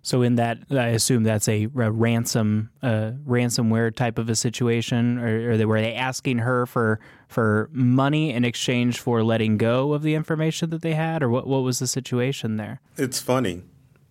[0.01, 5.19] So in that, I assume that's a, a ransom, uh, ransomware type of a situation,
[5.19, 9.93] or, or they, were they asking her for for money in exchange for letting go
[9.93, 11.47] of the information that they had, or what?
[11.47, 12.81] What was the situation there?
[12.97, 13.61] It's funny,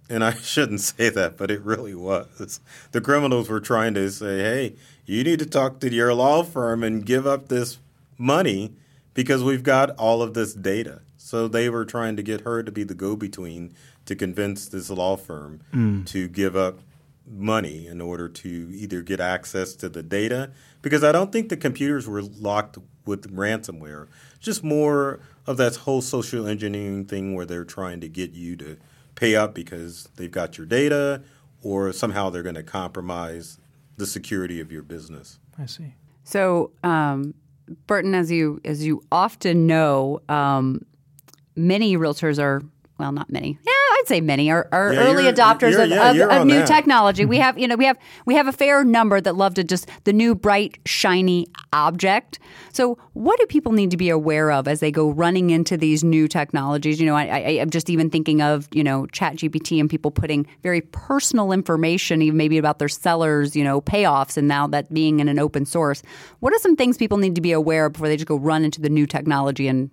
[0.09, 2.61] and I shouldn't say that, but it really was.
[2.93, 6.83] The criminals were trying to say, hey, you need to talk to your law firm
[6.83, 7.79] and give up this
[8.19, 8.75] money
[9.15, 11.03] because we've got all of this data.
[11.17, 13.75] So they were trying to get her to be the go between
[14.07, 16.07] to convince this law firm mm.
[16.07, 16.81] to give up
[17.27, 20.51] money in order to either get access to the data
[20.83, 24.09] because I don't think the computers were locked with ransomware.
[24.41, 28.77] Just more of that whole social engineering thing where they're trying to get you to
[29.15, 31.23] pay up because they've got your data
[31.63, 33.59] or somehow they're going to compromise
[33.97, 35.39] the security of your business.
[35.59, 35.95] I see.
[36.25, 37.35] So, um,
[37.87, 40.85] Burton, as you as you often know, um,
[41.55, 42.63] many realtors are
[42.99, 43.59] well, not many.
[43.63, 43.73] Yeah,
[44.03, 46.59] I'd say many are, are Yeah, early you're- adopters you're- of, yeah, of, of new
[46.59, 46.67] that.
[46.67, 47.25] technology.
[47.25, 47.43] We mm-hmm.
[47.45, 50.13] have, you know, we have we have a fair number that love to just the
[50.13, 52.39] new bright shiny object.
[52.73, 56.03] So, what do people need to be aware of as they go running into these
[56.03, 57.01] new technologies?
[57.01, 60.11] You know, I, I, I'm just even thinking of you know Chat GPT and people
[60.11, 64.93] putting very personal information, even maybe about their sellers, you know, payoffs, and now that
[64.93, 66.03] being in an open source.
[66.41, 68.65] What are some things people need to be aware of before they just go run
[68.65, 69.91] into the new technology and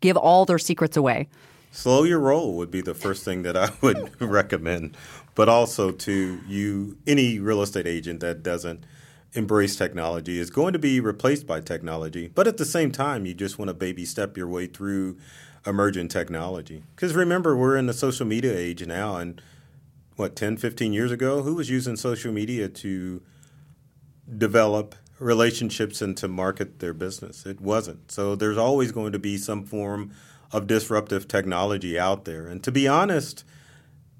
[0.00, 1.28] give all their secrets away?
[1.70, 4.96] Slow your roll would be the first thing that I would recommend,
[5.34, 8.84] but also to you, any real estate agent that doesn't
[9.32, 12.28] embrace technology is going to be replaced by technology.
[12.28, 15.18] But at the same time, you just want to baby step your way through
[15.66, 16.82] emerging technology.
[16.96, 19.40] Because remember, we're in the social media age now, and
[20.16, 23.22] what, 10, 15 years ago, who was using social media to
[24.36, 27.46] develop relationships and to market their business.
[27.46, 28.10] It wasn't.
[28.10, 30.12] So there's always going to be some form
[30.52, 32.46] of disruptive technology out there.
[32.46, 33.44] And to be honest,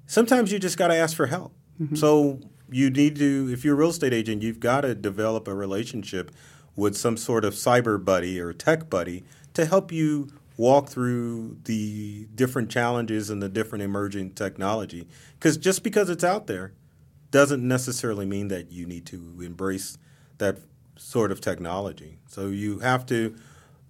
[0.05, 1.53] sometimes you just got to ask for help.
[1.81, 1.95] Mm-hmm.
[1.95, 2.39] So
[2.69, 6.31] you need to, if you're a real estate agent, you've got to develop a relationship
[6.75, 12.27] with some sort of cyber buddy or tech buddy to help you walk through the
[12.35, 15.07] different challenges and the different emerging technology.
[15.33, 16.73] Because just because it's out there
[17.31, 19.97] doesn't necessarily mean that you need to embrace
[20.37, 20.59] that
[20.97, 22.19] sort of technology.
[22.27, 23.35] So you have to,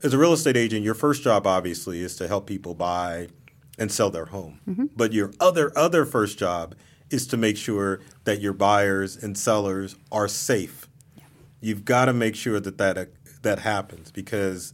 [0.03, 3.29] as a real estate agent, your first job obviously is to help people buy
[3.77, 4.59] and sell their home.
[4.67, 4.85] Mm-hmm.
[4.95, 6.75] But your other other first job
[7.09, 10.87] is to make sure that your buyers and sellers are safe.
[11.15, 11.23] Yeah.
[11.59, 13.05] You've got to make sure that that uh,
[13.41, 14.73] that happens because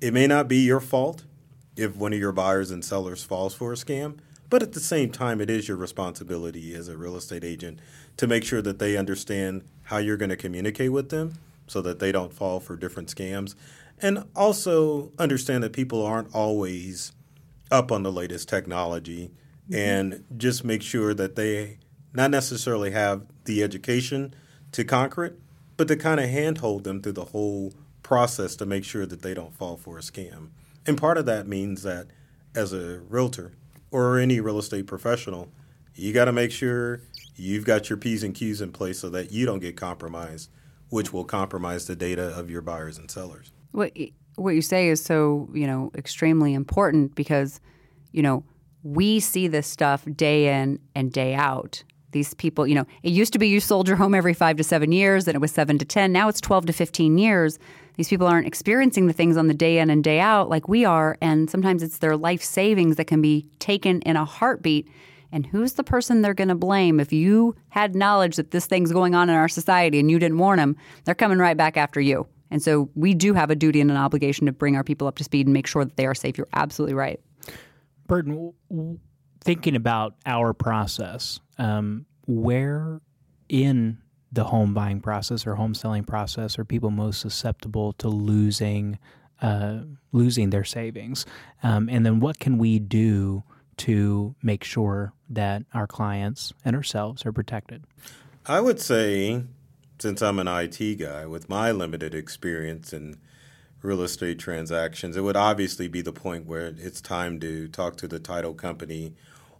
[0.00, 1.24] it may not be your fault
[1.76, 4.18] if one of your buyers and sellers falls for a scam,
[4.48, 7.78] but at the same time, it is your responsibility as a real estate agent
[8.16, 11.34] to make sure that they understand how you're going to communicate with them
[11.66, 13.54] so that they don't fall for different scams.
[14.02, 17.12] And also understand that people aren't always
[17.70, 19.30] up on the latest technology
[19.68, 19.74] mm-hmm.
[19.74, 21.78] and just make sure that they
[22.12, 24.34] not necessarily have the education
[24.72, 25.38] to conquer it,
[25.76, 29.34] but to kind of handhold them through the whole process to make sure that they
[29.34, 30.48] don't fall for a scam.
[30.86, 32.08] And part of that means that
[32.54, 33.52] as a realtor
[33.90, 35.52] or any real estate professional,
[35.94, 37.02] you got to make sure
[37.36, 40.50] you've got your P's and Q's in place so that you don't get compromised,
[40.88, 43.52] which will compromise the data of your buyers and sellers.
[43.72, 43.92] What
[44.36, 47.60] what you say is so, you know, extremely important because,
[48.12, 48.44] you know,
[48.82, 51.82] we see this stuff day in and day out.
[52.12, 54.64] These people, you know, it used to be you sold your home every 5 to
[54.64, 56.10] 7 years and it was 7 to 10.
[56.10, 57.58] Now it's 12 to 15 years
[58.00, 60.86] these people aren't experiencing the things on the day in and day out like we
[60.86, 61.18] are.
[61.20, 64.88] And sometimes it's their life savings that can be taken in a heartbeat.
[65.30, 66.98] And who's the person they're going to blame?
[66.98, 70.38] If you had knowledge that this thing's going on in our society and you didn't
[70.38, 72.26] warn them, they're coming right back after you.
[72.50, 75.16] And so we do have a duty and an obligation to bring our people up
[75.18, 76.36] to speed and make sure that they are safe.
[76.36, 77.20] You're absolutely right.
[78.06, 78.52] Burton,
[79.42, 83.00] thinking about our process, um, where
[83.48, 83.98] in
[84.32, 88.98] the home buying process or home selling process are people most susceptible to losing
[89.42, 89.78] uh,
[90.12, 91.24] losing their savings,
[91.62, 93.42] um, and then what can we do
[93.78, 97.82] to make sure that our clients and ourselves are protected?
[98.44, 99.44] I would say,
[100.00, 103.18] since I'm an IT guy with my limited experience in
[103.82, 108.08] real estate transactions, it would obviously be the point where it's time to talk to
[108.08, 109.14] the title company,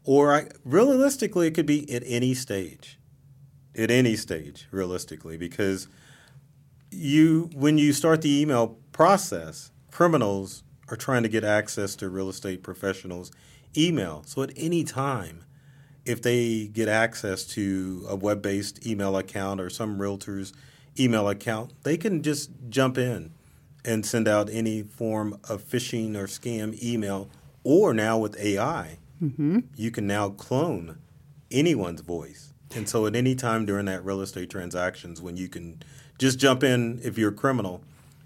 [0.05, 2.99] or I, realistically, it could be at any stage
[3.77, 5.89] at any stage, realistically, because
[6.91, 12.29] you when you start the email process, criminals are trying to get access to real
[12.29, 13.31] estate professionals'
[13.77, 14.23] email.
[14.27, 15.45] So at any time,
[16.11, 20.53] if they get access to a web-based email account or some realtor's
[20.99, 23.33] email account, they can just jump in
[23.85, 27.31] and send out any form of phishing or scam email.
[27.65, 29.61] Or now with AI, mm-hmm.
[29.77, 30.99] you can now clone
[31.51, 35.83] anyone's voice and so at any time during that real estate transactions when you can
[36.19, 37.83] just jump in if you're a criminal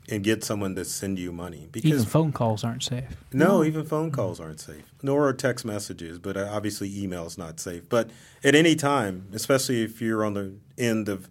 [0.08, 3.16] and get someone to send you money because even phone calls aren't safe.
[3.32, 3.64] No, no.
[3.64, 4.92] even phone calls aren't safe.
[5.02, 7.88] Nor are text messages, but uh, obviously email is not safe.
[7.88, 8.10] But
[8.42, 11.28] at any time, especially if you're on the end of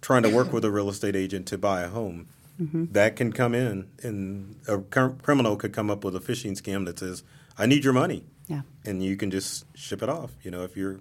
[0.00, 2.28] trying to work with a real estate agent to buy a home,
[2.60, 2.86] mm-hmm.
[2.92, 6.98] that can come in and a criminal could come up with a phishing scam that
[6.98, 7.22] says,
[7.58, 8.62] "I need your money." Yeah.
[8.84, 11.00] And you can just ship it off, you know, if you're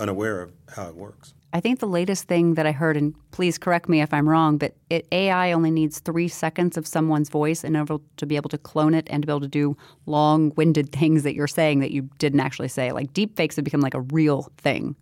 [0.00, 1.34] unaware of how it works.
[1.52, 4.56] I think the latest thing that I heard, and please correct me if I'm wrong,
[4.56, 8.50] but it, AI only needs three seconds of someone's voice in order to be able
[8.50, 11.80] to clone it and to be able to do long winded things that you're saying
[11.80, 12.92] that you didn't actually say.
[12.92, 14.94] Like deepfakes have become like a real thing.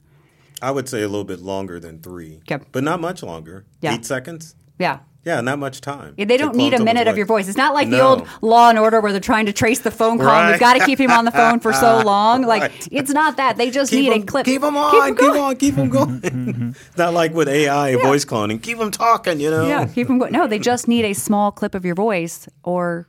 [0.61, 2.65] I would say a little bit longer than three, okay.
[2.73, 3.65] but not much longer.
[3.81, 3.95] Yeah.
[3.95, 4.57] Eight seconds?
[4.79, 5.01] Yeah.
[5.25, 6.15] Yeah, not much time.
[6.17, 7.49] Yeah, they don't need a minute of your voice.
[7.49, 7.97] It's not like no.
[7.97, 10.29] the old Law and Order where they're trying to trace the phone call.
[10.29, 10.43] Right.
[10.45, 12.43] And we've got to keep him on the phone for so long.
[12.43, 12.89] Like right.
[12.91, 13.57] it's not that.
[13.57, 14.47] They just keep need a clip.
[14.47, 15.17] Keep him on.
[15.17, 15.57] Keep, them on.
[15.57, 16.77] Keep them going.
[16.97, 18.03] not like with AI yeah.
[18.03, 18.63] voice cloning.
[18.63, 19.41] Keep him talking.
[19.41, 19.67] You know.
[19.67, 20.33] Yeah, keep him going.
[20.33, 23.09] No, they just need a small clip of your voice or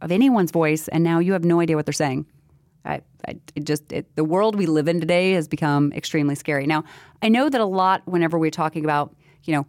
[0.00, 2.26] of anyone's voice, and now you have no idea what they're saying.
[2.84, 6.66] I, I it just it, the world we live in today has become extremely scary.
[6.66, 6.82] Now,
[7.20, 9.66] I know that a lot whenever we're talking about you know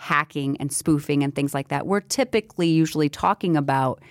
[0.00, 1.86] hacking and spoofing and things like that.
[1.86, 4.02] We're typically usually talking about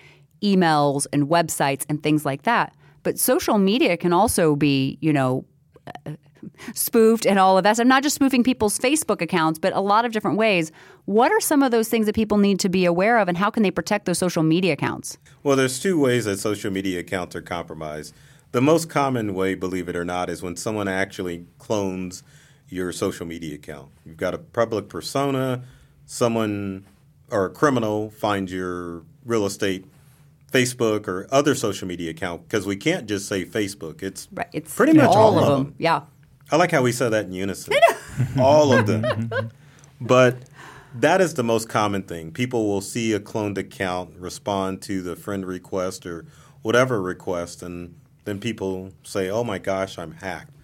[0.44, 2.76] emails and websites and things like that.
[3.02, 5.46] But social media can also be, you know,
[6.76, 7.80] spoofed and all of that.
[7.80, 10.72] I'm not just spoofing people's Facebook accounts, but a lot of different ways.
[11.06, 13.50] What are some of those things that people need to be aware of, and how
[13.50, 15.18] can they protect those social media accounts?
[15.42, 18.14] Well, there's two ways that social media accounts are compromised.
[18.52, 22.22] The most common way, believe it or not, is when someone actually clones
[22.68, 23.90] your social media account.
[24.06, 25.64] You've got a public persona,
[26.10, 26.84] someone
[27.30, 29.86] or a criminal finds your real estate
[30.52, 34.02] Facebook or other social media account because we can't just say Facebook.
[34.02, 34.48] It's right.
[34.52, 35.64] It's pretty much all, all of them.
[35.66, 35.76] them.
[35.78, 36.02] Yeah.
[36.52, 37.76] I like how we said that in unison.
[38.40, 39.52] all of them.
[40.02, 40.38] but
[40.96, 42.32] that is the most common thing.
[42.32, 46.26] People will see a cloned account, respond to the friend request or
[46.64, 47.94] whatever request, and
[48.26, 50.56] then people say, "Oh my gosh, I'm hacked."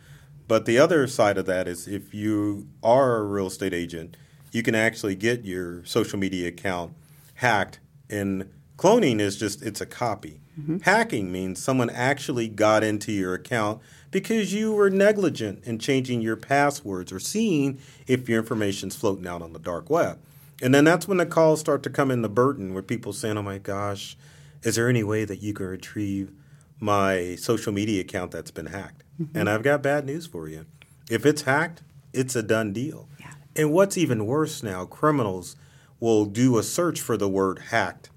[0.47, 4.17] But the other side of that is if you are a real estate agent,
[4.55, 6.93] you can actually get your social media account
[7.35, 7.79] hacked.
[8.09, 10.39] And cloning is just it's a copy.
[10.57, 10.77] Mm-hmm.
[10.79, 16.37] Hacking means someone actually got into your account because you were negligent in changing your
[16.37, 20.19] passwords or seeing if your information's floating out on the dark web.
[20.61, 23.37] And then that's when the calls start to come in the burden where people saying,
[23.37, 24.15] "Oh my gosh,
[24.63, 26.31] is there any way that you can retrieve
[26.79, 29.37] my social media account that's been hacked?" Mm-hmm.
[29.37, 30.65] And I've got bad news for you.
[31.09, 31.81] If it's hacked,
[32.13, 33.09] it's a done deal.
[33.55, 35.55] And what's even worse now, criminals
[35.99, 38.09] will do a search for the word hacked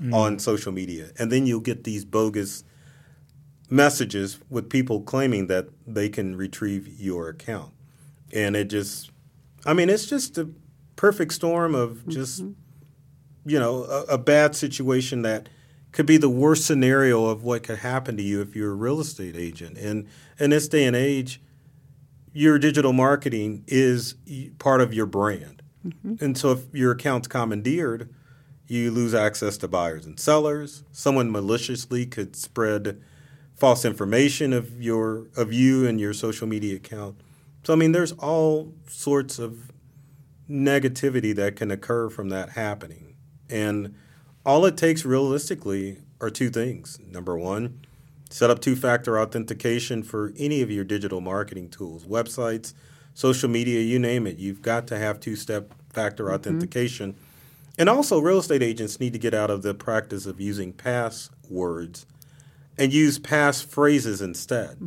[0.00, 0.14] mm.
[0.14, 1.10] on social media.
[1.18, 2.64] And then you'll get these bogus
[3.68, 7.72] messages with people claiming that they can retrieve your account.
[8.32, 9.10] And it just,
[9.64, 10.48] I mean, it's just a
[10.94, 13.50] perfect storm of just, mm-hmm.
[13.50, 15.48] you know, a, a bad situation that
[15.92, 19.00] could be the worst scenario of what could happen to you if you're a real
[19.00, 19.78] estate agent.
[19.78, 20.06] And
[20.38, 21.40] in this day and age,
[22.36, 24.14] your digital marketing is
[24.58, 25.62] part of your brand.
[25.86, 26.22] Mm-hmm.
[26.22, 28.12] And so if your account's commandeered,
[28.66, 30.84] you lose access to buyers and sellers.
[30.92, 33.00] Someone maliciously could spread
[33.54, 37.18] false information of your of you and your social media account.
[37.64, 39.72] So I mean there's all sorts of
[40.48, 43.16] negativity that can occur from that happening.
[43.48, 43.94] And
[44.44, 46.98] all it takes realistically are two things.
[47.00, 47.80] Number one,
[48.30, 52.74] set up two factor authentication for any of your digital marketing tools, websites,
[53.14, 54.38] social media, you name it.
[54.38, 57.16] You've got to have two step factor authentication.
[57.78, 62.06] And also, real estate agents need to get out of the practice of using passwords
[62.78, 64.78] and use pass phrases instead.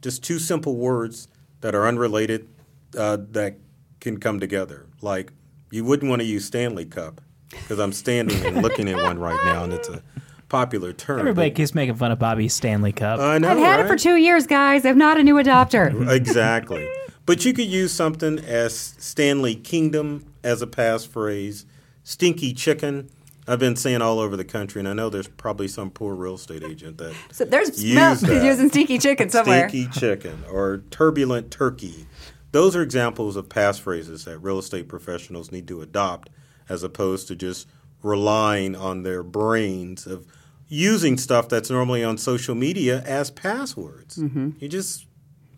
[0.00, 1.28] Just two simple words
[1.60, 2.48] that are unrelated
[2.96, 3.56] uh, that
[4.00, 4.86] can come together.
[5.00, 5.32] Like,
[5.70, 9.38] you wouldn't want to use Stanley Cup because I'm standing and looking at one right
[9.44, 10.02] now, and it's a
[10.48, 11.20] popular term.
[11.20, 13.20] Everybody but- keeps making fun of Bobbi's Stanley Cup.
[13.20, 14.84] I know, I've had it for two years, guys.
[14.84, 16.08] I'm not a new adopter.
[16.10, 16.88] exactly.
[17.24, 21.64] But you could use something as Stanley Kingdom as a passphrase,
[22.04, 23.10] stinky chicken.
[23.48, 26.34] I've been saying all over the country, and I know there's probably some poor real
[26.34, 28.44] estate agent that So there's Use smell that.
[28.44, 29.68] using stinky chicken somewhere.
[29.68, 32.06] stinky chicken or turbulent turkey.
[32.52, 36.30] Those are examples of passphrases that real estate professionals need to adopt
[36.68, 37.68] as opposed to just
[38.06, 40.26] relying on their brains of
[40.68, 44.16] using stuff that's normally on social media as passwords.
[44.16, 44.50] Mm-hmm.
[44.58, 45.06] You just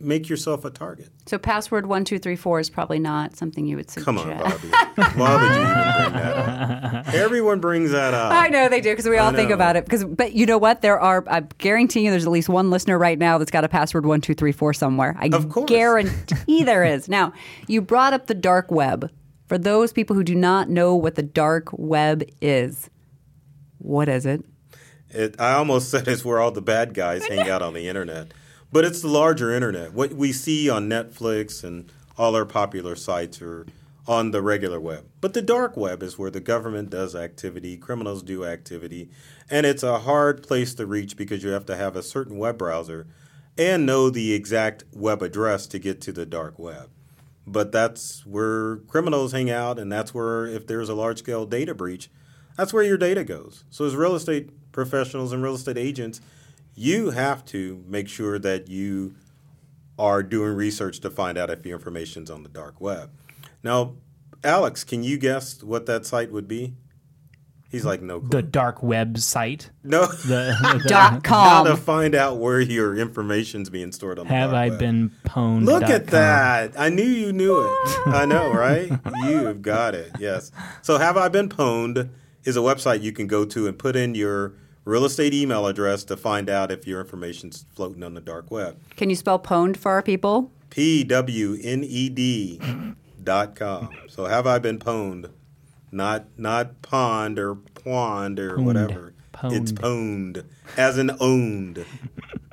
[0.00, 1.08] make yourself a target.
[1.26, 4.04] So password one two three four is probably not something you would suggest.
[4.04, 5.16] Come on, Bobbi.
[5.16, 6.37] Why would you even bring that
[7.08, 7.08] up?
[7.14, 8.32] Everyone brings that up.
[8.32, 9.84] I know they do because we all think about it.
[9.84, 10.82] Because, but you know what?
[10.82, 11.24] There are.
[11.28, 14.20] I guarantee you, there's at least one listener right now that's got a password one
[14.20, 15.16] two three four somewhere.
[15.18, 15.68] I Of course.
[15.68, 17.08] guarantee there is.
[17.08, 17.32] Now,
[17.66, 19.11] you brought up the dark web.
[19.48, 22.90] For those people who do not know what the dark web is,
[23.78, 24.44] what is it?
[25.08, 28.32] It, I almost said it's where all the bad guys hang out on the internet,
[28.70, 29.94] but it's the larger internet.
[29.94, 33.66] What we see on Netflix and all our popular sites are
[34.06, 35.06] on the regular web.
[35.20, 39.11] But the dark web is where the government does activity, criminals do activity,
[39.50, 42.58] and it's a hard place to reach because you have to have a certain web
[42.58, 43.06] browser
[43.56, 46.90] and know the exact web address to get to the dark web.
[47.50, 51.74] But that's where criminals hang out, and that's where, if there's a large scale data
[51.74, 52.11] breach,
[52.56, 53.64] that's where your data goes.
[53.70, 56.20] So, as real estate professionals and real estate agents,
[56.74, 59.14] you have to make sure that you
[59.98, 63.11] are doing research to find out if your information's on the dark web.
[63.62, 63.94] Now,
[64.44, 66.74] Alex, can you guess what that site would be?
[67.70, 68.31] He's like, no clue.
[68.31, 69.70] the dark web site.
[69.85, 70.07] no.
[70.07, 74.40] The, the- Dot How to find out where your information's being stored on the dark
[74.40, 74.40] web.
[74.40, 74.78] have dark I web.
[74.78, 75.64] been pwned?
[75.66, 76.11] Look dot at com.
[76.12, 76.72] that.
[76.78, 77.98] I knew you knew it.
[78.07, 78.90] I know, right?
[79.26, 80.12] You've got it.
[80.18, 80.50] Yes.
[80.83, 82.09] So, Have I Been Pwned
[82.44, 84.54] is a website you can go to and put in your
[84.87, 88.78] real estate email address to find out if your information's floating on the dark web.
[88.96, 90.50] Can you spell pwned for our people?
[90.70, 92.59] P W N E D
[93.22, 93.90] dot com.
[94.09, 95.31] So, Have I Been Pwned?
[95.90, 99.14] Not not pond or pond or whatever.
[99.44, 100.44] It's pwned,
[100.77, 101.84] as in owned,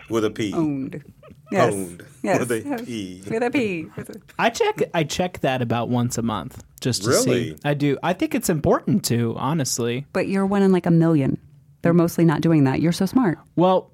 [0.10, 0.54] with a P.
[0.54, 1.04] Owned.
[1.52, 1.74] Yes.
[1.74, 2.40] Pwned Yes.
[2.40, 3.24] with a P.
[3.30, 3.86] With a P.
[3.98, 4.82] With a- I check.
[4.94, 7.52] I check that about once a month just to Really?
[7.52, 7.58] see.
[7.66, 7.98] I do.
[8.04, 10.06] I think it's important to honestly.
[10.14, 11.38] But you're one in like a million.
[11.82, 12.82] They're mostly not doing that.
[12.82, 13.38] You're so smart.
[13.56, 13.92] Well,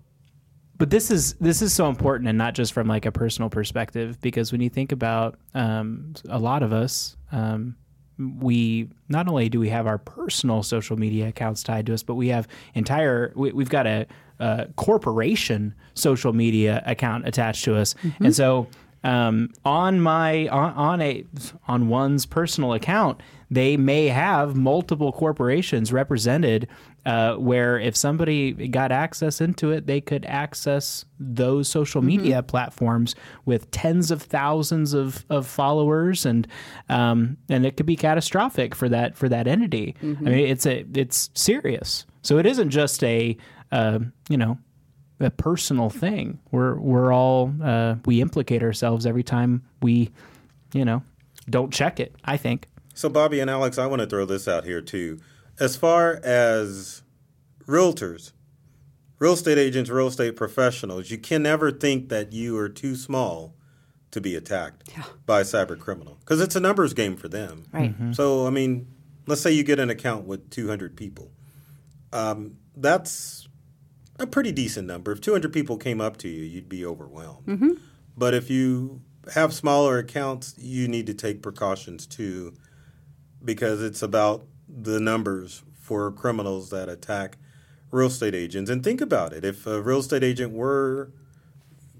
[0.77, 4.19] but this is this is so important, and not just from like a personal perspective,
[4.21, 7.75] because when you think about um, a lot of us, um,
[8.17, 12.15] we not only do we have our personal social media accounts tied to us, but
[12.15, 14.05] we have entire we, we've got a,
[14.39, 18.67] a corporation social media account attached to us, and so
[19.03, 21.25] um, on my on, on a
[21.67, 26.67] on one's personal account, they may have multiple corporations represented
[27.05, 33.15] uh, where if somebody got access into it, they could access those social media platforms
[33.45, 36.47] with tens of thousands of, of followers, and
[36.89, 39.95] um, and it could be catastrophic for that for that entity.
[40.01, 42.05] I mean, it's a it's serious.
[42.21, 43.35] So it isn't just a
[43.71, 43.99] uh,
[44.29, 44.57] you know
[45.19, 46.39] a personal thing.
[46.51, 50.11] We're we're all uh, we implicate ourselves every time we
[50.73, 51.03] you know
[51.49, 52.15] don't check it.
[52.23, 52.67] I think.
[52.93, 55.19] So, Bobbi and Alex, I want to throw this out here too.
[55.61, 57.03] As far as
[57.67, 58.31] realtors,
[59.19, 63.53] real estate agents, real estate professionals, you can never think that you are too small
[64.09, 64.89] to be attacked
[65.27, 67.65] by a cyber criminal because it's a numbers game for them.
[67.71, 67.93] Right.
[68.13, 68.87] So, I mean,
[69.27, 71.31] let's say you get an account with 200 people.
[72.11, 73.47] Um, that's
[74.17, 75.11] a pretty decent number.
[75.11, 77.77] If 200 people came up to you, you'd be overwhelmed.
[78.17, 79.03] But if you
[79.35, 82.55] have smaller accounts, you need to take precautions too
[83.45, 84.43] because it's about
[84.73, 87.37] the numbers for criminals that attack
[87.91, 88.69] real estate agents.
[88.69, 91.11] And think about it: if a real estate agent were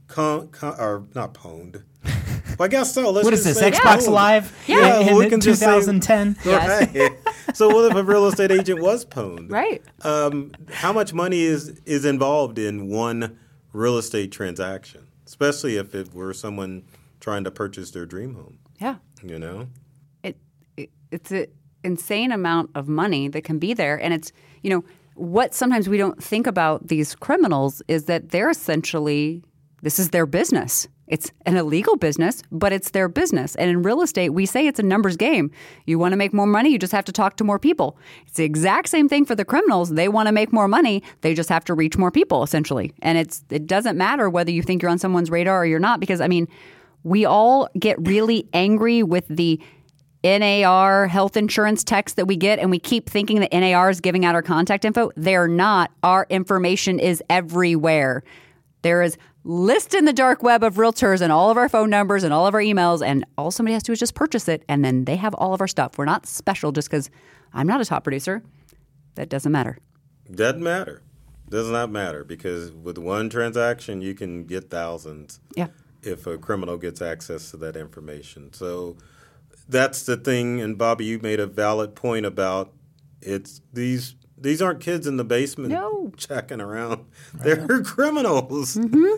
[0.08, 3.10] con, con or not pwned, well, I guess so.
[3.12, 3.60] Let's What is this?
[3.60, 4.12] say Xbox pwned.
[4.12, 4.64] Live?
[4.68, 5.00] Yeah.
[5.00, 6.38] in, well, we in can just say- 2010.
[6.46, 6.96] Yes.
[6.96, 7.12] Right.
[7.56, 9.52] so what if a real estate agent was pwned?
[9.52, 9.82] Right.
[10.02, 13.38] Um, how much money is is involved in one
[13.74, 16.84] real estate transaction, especially if it were someone
[17.20, 18.58] trying to purchase their dream home?
[18.80, 18.96] Yeah.
[19.24, 19.68] You know.
[20.24, 20.38] it,
[20.78, 21.46] it it's an
[21.84, 24.02] insane amount of money that can be there.
[24.02, 24.84] And it's you know
[25.16, 29.44] what sometimes we don't think about these criminals is that they're essentially
[29.82, 30.88] this is their business.
[31.08, 33.56] It's an illegal business but it's their business.
[33.56, 35.52] And in real estate we say it's a numbers game.
[35.86, 37.98] You want to make more money you just have to talk to more people.
[38.28, 39.90] It's the exact same thing for the criminals.
[39.90, 42.94] They want to make more money they just have to reach more people essentially.
[43.02, 46.00] And it's it doesn't matter whether you think you're on someone's radar or you're not
[46.00, 46.48] because i mean
[47.04, 49.60] we all get really angry with the
[50.24, 54.26] NAR health insurance text that we get, and we keep thinking that NAR is giving
[54.26, 55.12] out our contact info.
[55.16, 55.92] They're not.
[56.04, 58.24] Our information is everywhere.
[58.84, 62.24] There is list in the dark web of realtors and all of our phone numbers
[62.24, 64.64] and all of our emails, and all somebody has to do is just purchase it,
[64.68, 65.98] and then they have all of our stuff.
[65.98, 67.10] We're not special just because
[67.54, 68.44] I'm not a top producer.
[69.16, 69.78] That doesn't matter.
[70.34, 71.02] Doesn't matter.
[71.50, 75.42] Does not matter because with one transaction you can get thousands.
[75.58, 75.68] Yeah.
[76.02, 78.96] If a criminal gets access to that information, so
[79.72, 80.62] that's the thing.
[80.62, 82.74] And Bobbi, you made a valid point about
[83.22, 84.16] it's these.
[84.38, 86.12] These aren't kids in the basement No.
[86.18, 87.06] checking around.
[87.36, 88.76] They're criminals.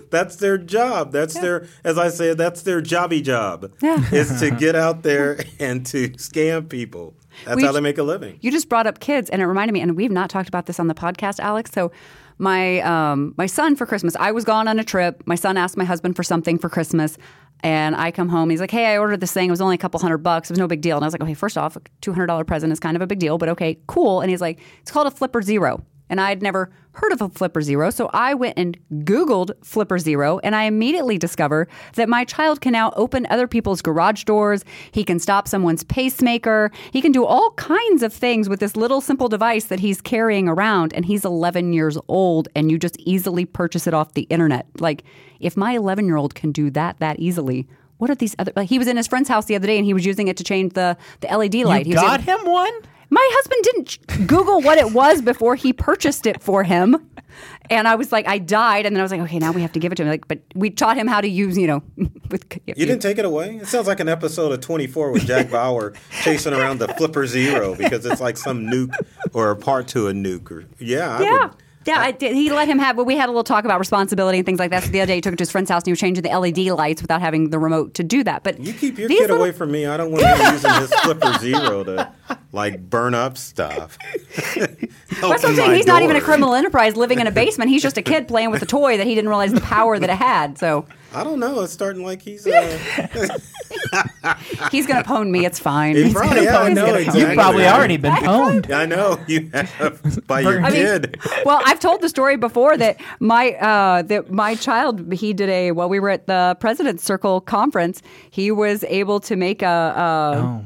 [0.09, 1.13] That's their job.
[1.13, 3.71] That's their, as I say, that's their jobby job.
[3.81, 4.03] Yeah.
[4.11, 7.13] Is to get out there and to scam people.
[7.45, 8.37] That's We- how they make a living.
[8.41, 9.79] You just brought up kids, and it reminded me.
[9.79, 11.71] And we've not talked about this on the podcast, Alex.
[11.71, 11.93] So,
[12.37, 15.23] my um, my son for Christmas, I was gone on a trip.
[15.25, 17.17] My son asked my husband for something for Christmas,
[17.63, 18.49] and I come home.
[18.49, 19.47] He's like, "Hey, I ordered this thing.
[19.47, 20.49] It was only a couple hundred bucks.
[20.49, 22.27] It was no big deal." And I was like, "Okay, first off, a two hundred
[22.27, 24.91] dollar present is kind of a big deal, but okay, cool." And he's like, "It's
[24.91, 27.89] called a Flipper Zero." And I had never heard of a Flipper Zero.
[27.89, 32.71] So I went and Googled Flipper Zero, and I immediately discover that my child can
[32.71, 34.63] now open other people's garage doors.
[34.91, 36.71] He can stop someone's pacemaker.
[36.91, 40.47] He can do all kinds of things with this little simple device that he's carrying
[40.47, 40.93] around.
[40.93, 44.67] And he's 11 years old, and you just easily purchase it off the internet.
[44.79, 45.03] Like,
[45.39, 48.51] if my 11 year old can do that that easily, what are these other?
[48.55, 50.37] Like, he was in his friend's house the other day, and he was using it
[50.37, 51.85] to change the the LED light.
[51.85, 52.73] You he got able- him one?
[53.13, 57.09] My husband didn't Google what it was before he purchased it for him.
[57.69, 58.85] And I was like, I died.
[58.85, 60.09] And then I was like, okay, now we have to give it to him.
[60.09, 61.81] Like, but we taught him how to use, you know,
[62.29, 62.45] with.
[62.65, 63.57] You didn't take it away?
[63.57, 65.93] It sounds like an episode of 24 with Jack Bauer
[66.23, 68.93] chasing around the Flipper Zero because it's like some nuke
[69.33, 70.51] or a part to a nuke.
[70.51, 71.41] Or, yeah, I Yeah.
[71.47, 71.51] would.
[71.85, 72.33] Yeah, I did.
[72.35, 72.95] he let him have.
[72.95, 74.83] But we had a little talk about responsibility and things like that.
[74.83, 76.23] So the other day, he took it to his friend's house and he was changing
[76.23, 78.43] the LED lights without having the remote to do that.
[78.43, 79.85] But You keep your kid little- away from me.
[79.85, 82.11] I don't want him using his Flipper Zero to
[82.51, 83.97] like burn up stuff.
[85.21, 85.75] Oh That's what I'm saying.
[85.75, 87.69] He's not even a criminal enterprise living in a basement.
[87.69, 90.09] He's just a kid playing with a toy that he didn't realize the power that
[90.09, 90.57] it had.
[90.57, 90.85] So
[91.15, 91.61] I don't know.
[91.61, 92.45] It's starting like he's.
[92.47, 92.77] Uh,
[94.71, 95.45] he's going to pwn me.
[95.45, 95.95] It's fine.
[95.95, 96.99] he He's probably, gonna yeah, I pwn know me.
[96.99, 97.21] exactly.
[97.21, 98.71] You've probably already been pwned.
[98.73, 101.19] I know you have by your I mean, kid.
[101.45, 105.71] well, I've told the story before that my uh, that my child he did a
[105.71, 108.01] while we were at the President's Circle conference.
[108.31, 109.65] He was able to make a.
[109.67, 110.65] a Oh.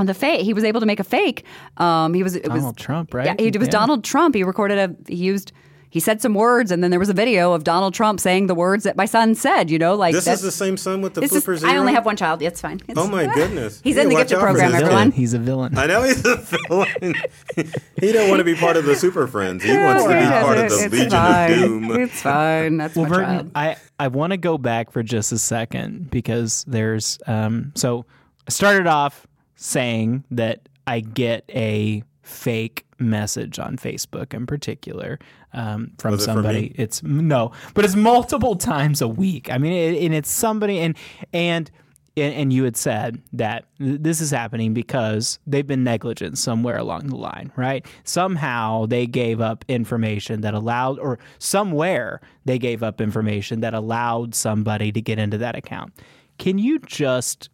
[0.00, 1.44] On the fake, he was able to make a fake.
[1.76, 3.26] Um, he was it was Donald Trump, right?
[3.26, 3.72] Yeah, he, it was Yeah.
[3.78, 4.34] Donald Trump.
[4.34, 4.96] He recorded a.
[5.06, 5.52] He used.
[5.94, 8.54] He said some words, and then there was a video of Donald Trump saying the
[8.56, 9.70] words that my son said.
[9.70, 12.04] You know, like This is the same son with the this is- I only have
[12.04, 12.42] one child.
[12.42, 12.80] It's fine.
[12.88, 13.80] It's, Oh my goodness!
[13.84, 15.12] He's You in the watch gifted program, this everyone.
[15.12, 15.78] He's a villain.
[15.78, 17.14] I know he's a villain.
[18.00, 19.62] he don't want to be part of the Super Friends.
[19.62, 21.52] He wants to be He part of the It's Legion fine.
[21.52, 21.90] of Doom.
[22.00, 22.76] It's fine.
[22.78, 23.50] That's Well, my Burton, child.
[23.54, 28.04] I, I want to go back for just a second because there's um so
[28.48, 35.18] I started off saying that I get a fake message on Facebook in particular
[35.52, 36.60] um, from Was it somebody.
[36.60, 36.74] me?
[36.76, 39.50] It's no, but it's multiple times a week.
[39.52, 40.96] I mean, it, and it's somebody, and
[41.32, 41.70] and
[42.16, 47.16] and you had said that this is happening because they've been negligent somewhere along the
[47.16, 47.84] line, right?
[48.04, 54.34] Somehow they gave up information that allowed, or somewhere they gave up information that allowed
[54.34, 55.92] somebody to get into that account.
[56.38, 57.48] Can you just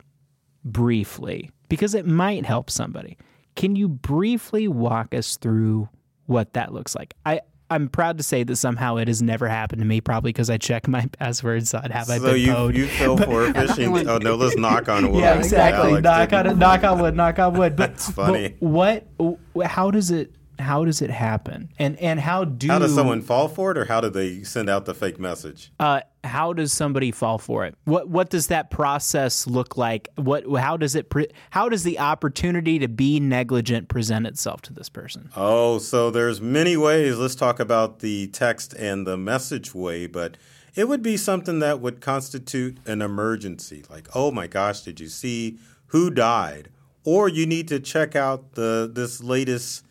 [0.62, 3.16] briefly, because it might help somebody,
[3.60, 5.88] can you briefly walk us through
[6.26, 7.14] what that looks like?
[7.26, 10.48] I, I'm proud to say that somehow it has never happened to me, probably because
[10.48, 12.74] I check my passwords on have I So been you pwned.
[12.74, 14.08] you fell for a phishing.
[14.08, 15.20] Oh no, let's knock on wood.
[15.20, 15.90] Yeah, exactly.
[15.90, 16.58] Alex knock on didn't.
[16.58, 17.14] knock on wood.
[17.16, 17.76] Knock on wood.
[17.76, 18.56] But, That's funny.
[18.60, 19.66] but what?
[19.66, 20.34] How does it?
[20.60, 21.70] How does it happen?
[21.78, 24.68] And and how do How does someone fall for it, or how do they send
[24.70, 25.72] out the fake message?
[25.80, 27.74] Uh, how does somebody fall for it?
[27.84, 30.08] What what does that process look like?
[30.16, 31.10] What how does it?
[31.10, 35.30] Pre- how does the opportunity to be negligent present itself to this person?
[35.36, 37.18] Oh, so there's many ways.
[37.18, 40.36] Let's talk about the text and the message way, but
[40.74, 43.84] it would be something that would constitute an emergency.
[43.90, 46.70] Like, oh my gosh, did you see who died?
[47.04, 49.84] Or you need to check out the this latest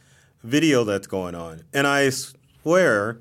[0.44, 1.64] video that's going on.
[1.74, 3.20] And I swear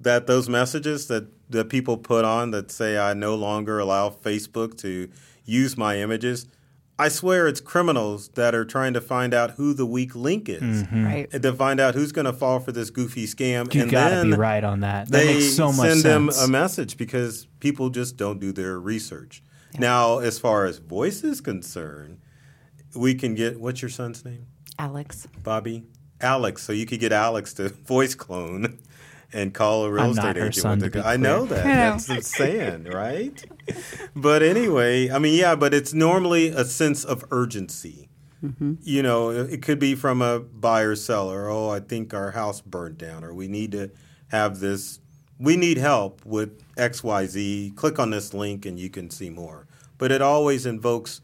[0.00, 4.76] that those messages that, that people put on that say I no longer allow Facebook
[4.78, 5.08] to
[5.44, 6.46] use my images,
[6.98, 10.62] I swear it's criminals that are trying to find out who the weak link is.
[10.62, 11.04] Mm-hmm.
[11.04, 11.30] Right.
[11.30, 13.72] To find out who's going to fall for this goofy scam.
[13.74, 15.08] You and got to then be right on that.
[15.10, 18.80] That they makes so much send them a message because people just don't do their
[18.80, 19.42] research.
[19.78, 22.18] Now, as far as voice is concerned,
[22.94, 24.46] we can get what's your son's name?
[24.78, 25.28] Alex.
[25.42, 25.84] Bobbi?
[26.20, 26.62] Alex.
[26.62, 28.78] So you could get Alex to voice clone
[29.32, 30.54] and call a real I'm estate agent.
[30.54, 31.66] son, with to the- I know that.
[31.66, 31.74] I know.
[31.92, 33.44] That's insane, right?
[34.14, 38.08] But anyway, I mean, yeah, but it's normally a sense of urgency.
[38.44, 38.74] Mm-hmm.
[38.82, 41.48] You know, it could be from a buyer seller.
[41.50, 43.90] Oh, I think our house burnt down, or we need to
[44.28, 45.00] have this.
[45.38, 47.72] We need help with X, Y, Z.
[47.76, 49.66] Click on this link, and you can see more.
[49.98, 51.20] But it always invokes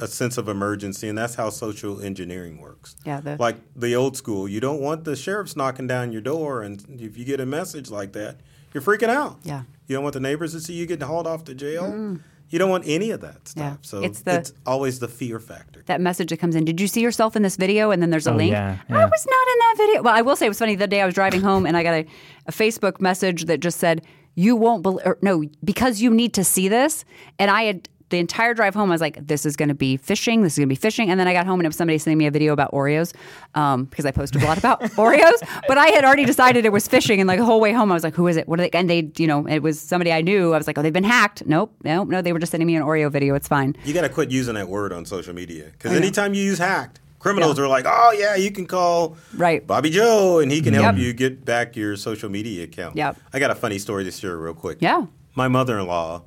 [0.00, 2.96] a sense of emergency, and that's how social engineering works.
[3.04, 4.46] Yeah, the- like the old school.
[4.48, 7.90] You don't want the sheriff's knocking down your door, and if you get a message
[7.90, 8.40] like that,
[8.74, 9.38] you're freaking out.
[9.42, 9.62] Yeah.
[9.86, 11.84] You don't want the neighbors to see you getting hauled off to jail.
[11.84, 12.16] Mm-hmm.
[12.48, 13.64] You don't want any of that stuff.
[13.64, 13.76] Yeah.
[13.82, 15.82] So It's it's, always the fear factor.
[15.86, 16.64] That message that comes in.
[16.64, 17.90] Did you see yourself in this video?
[17.90, 18.52] And then there's a Oh, link.
[18.52, 20.02] yeah, I was not in that video.
[20.02, 20.76] Well, I will say it was funny.
[20.76, 22.06] The day I was driving home and I got a,
[22.46, 24.02] a Facebook message that just said,
[24.36, 27.04] "You won't believe." No, because you need to see this.
[27.40, 28.90] And I had the entire drive home.
[28.90, 30.42] I was like, "This is going to be phishing.
[30.42, 31.08] This is going to be phishing.
[31.08, 33.12] And then I got home and it was somebody sending me a video about Oreos
[33.54, 35.40] um, because I posted a lot about Oreos.
[35.66, 37.18] But I had already decided it was phishing.
[37.18, 38.46] And like the whole way home, I was like, "Who is it?
[38.48, 40.52] What are they?" And they, you know, it was somebody I knew.
[40.54, 42.22] I was like, "Oh, they've been hacked." Nope, nope, no.
[42.22, 43.34] They were just sending me an Oreo video.
[43.34, 43.76] It's fine.
[43.84, 47.00] You got to quit using that word on social media because anytime you use hacked,
[47.18, 49.66] criminals are like, "Oh yeah, you can call Right.
[49.66, 51.04] Bobby Joe, and he can help Yep.
[51.04, 53.16] you get back your social media account." Yep.
[53.32, 54.78] I got a funny story to share real quick.
[54.80, 55.06] Yeah.
[55.34, 56.22] my mother-in-law f-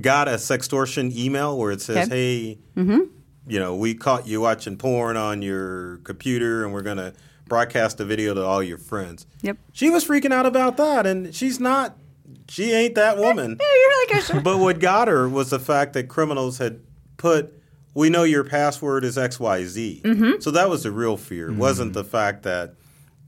[0.00, 2.10] got a sextortion email where it says, Okay.
[2.10, 2.58] "Hey,
[3.46, 7.12] you know, we caught you watching porn on your computer, and we're gonna
[7.48, 9.58] broadcast a video to all your friends." Yep.
[9.72, 11.96] She was freaking out about that, and she's not.
[12.48, 13.58] She ain't that woman.
[14.12, 16.80] You're like a but what got her was the fact that criminals had
[17.16, 17.52] put,
[17.94, 20.40] "We know your password is X Y Z." Mm-hmm.
[20.40, 21.50] So that was the real fear.
[21.50, 22.74] It wasn't the fact that.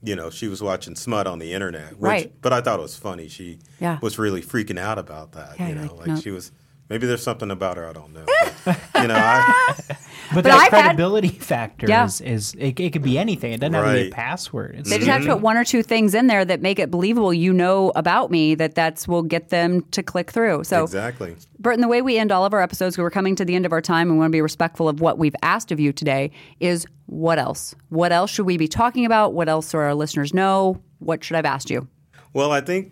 [0.06, 1.90] You know, she was watching smut on the internet.
[1.98, 2.32] Which, Right.
[2.40, 3.26] But I thought it was funny.
[3.28, 3.98] She Yeah.
[4.00, 5.58] was really freaking out about that.
[5.58, 6.16] Yeah, you know, like, like, no.
[6.20, 6.52] she was.
[6.88, 8.24] Maybe there's something about her I don't know.
[8.64, 9.74] But, you know, I,
[10.28, 12.04] But, But that I've had- credibility factor Yeah.
[12.06, 13.52] is, is it, it could be anything.
[13.52, 14.74] It doesn't have to be a password.
[14.78, 16.90] It's, They just have to put one or two things in there that make it
[16.90, 17.32] believable.
[17.32, 20.64] You know about me that that's will get them to click through.
[20.64, 21.36] So, exactly.
[21.60, 23.72] Burton, the way we end all of our episodes, we're coming to the end of
[23.72, 26.32] our time, and we want to be respectful of what we've asked of you today.
[26.58, 27.76] Is what else?
[27.90, 29.32] What else should we be talking about?
[29.32, 30.80] What else do our listeners know?
[30.98, 31.86] What should I've asked you?
[32.32, 32.90] Well, I think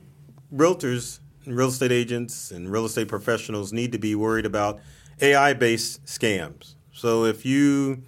[0.55, 4.81] realtors and real estate agents and real estate professionals need to be worried about
[5.21, 6.75] AI-based scams.
[6.93, 8.03] So if you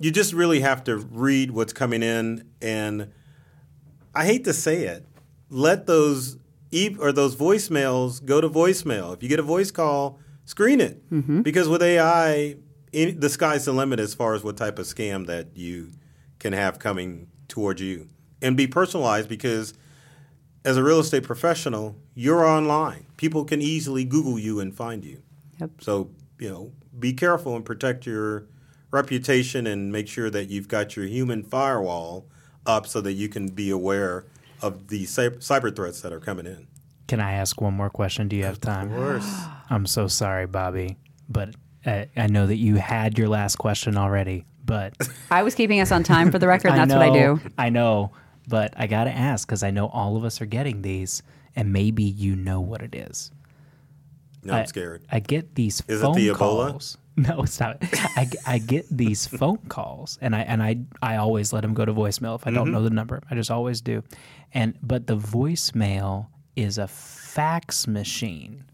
[0.00, 3.12] you just really have to read what's coming in and
[4.14, 5.04] I hate to say it,
[5.50, 6.36] let those
[6.70, 9.14] e- or those voicemails go to voicemail.
[9.14, 11.42] If you get a voice call, screen it mm-hmm.
[11.42, 12.56] because with AI,
[12.92, 15.90] the sky's the limit as far as what type of scam that you
[16.38, 18.08] can have coming towards you,
[18.40, 19.74] and be personalized because
[20.68, 23.06] as a real estate professional, you're online.
[23.16, 25.22] People can easily Google you and find you.
[25.58, 25.70] Yep.
[25.80, 28.44] So you know, be careful and protect your
[28.90, 32.26] reputation and make sure that you've got your human firewall
[32.66, 34.26] up so that you can be aware
[34.60, 36.66] of the cyber, cyber threats that are coming in.
[37.06, 38.28] Can I ask one more question?
[38.28, 38.92] Do you have time?
[38.92, 39.42] Of course.
[39.70, 40.96] I'm so sorry, Bobbi,
[41.30, 41.54] but
[41.86, 44.94] uh, I know that you had your last question already, but
[45.30, 46.72] I was keeping us on time for the record.
[46.74, 47.40] That's I what I do.
[47.56, 48.12] I know,
[48.48, 51.22] but I got to ask because I know all of us are getting these,
[51.54, 53.30] and maybe you know what it is.
[54.42, 55.02] No, I'm scared.
[55.10, 56.70] I get these Is it phone the Ebola?
[56.70, 56.98] calls.
[57.18, 57.88] No, stop it.
[58.16, 61.84] I, I get these phone calls, and I and I I always let them go
[61.84, 62.54] to voicemail if I Mm-hmm.
[62.54, 63.20] don't know the number.
[63.28, 64.04] I just always do,
[64.54, 68.64] and but the voicemail is a fax machine.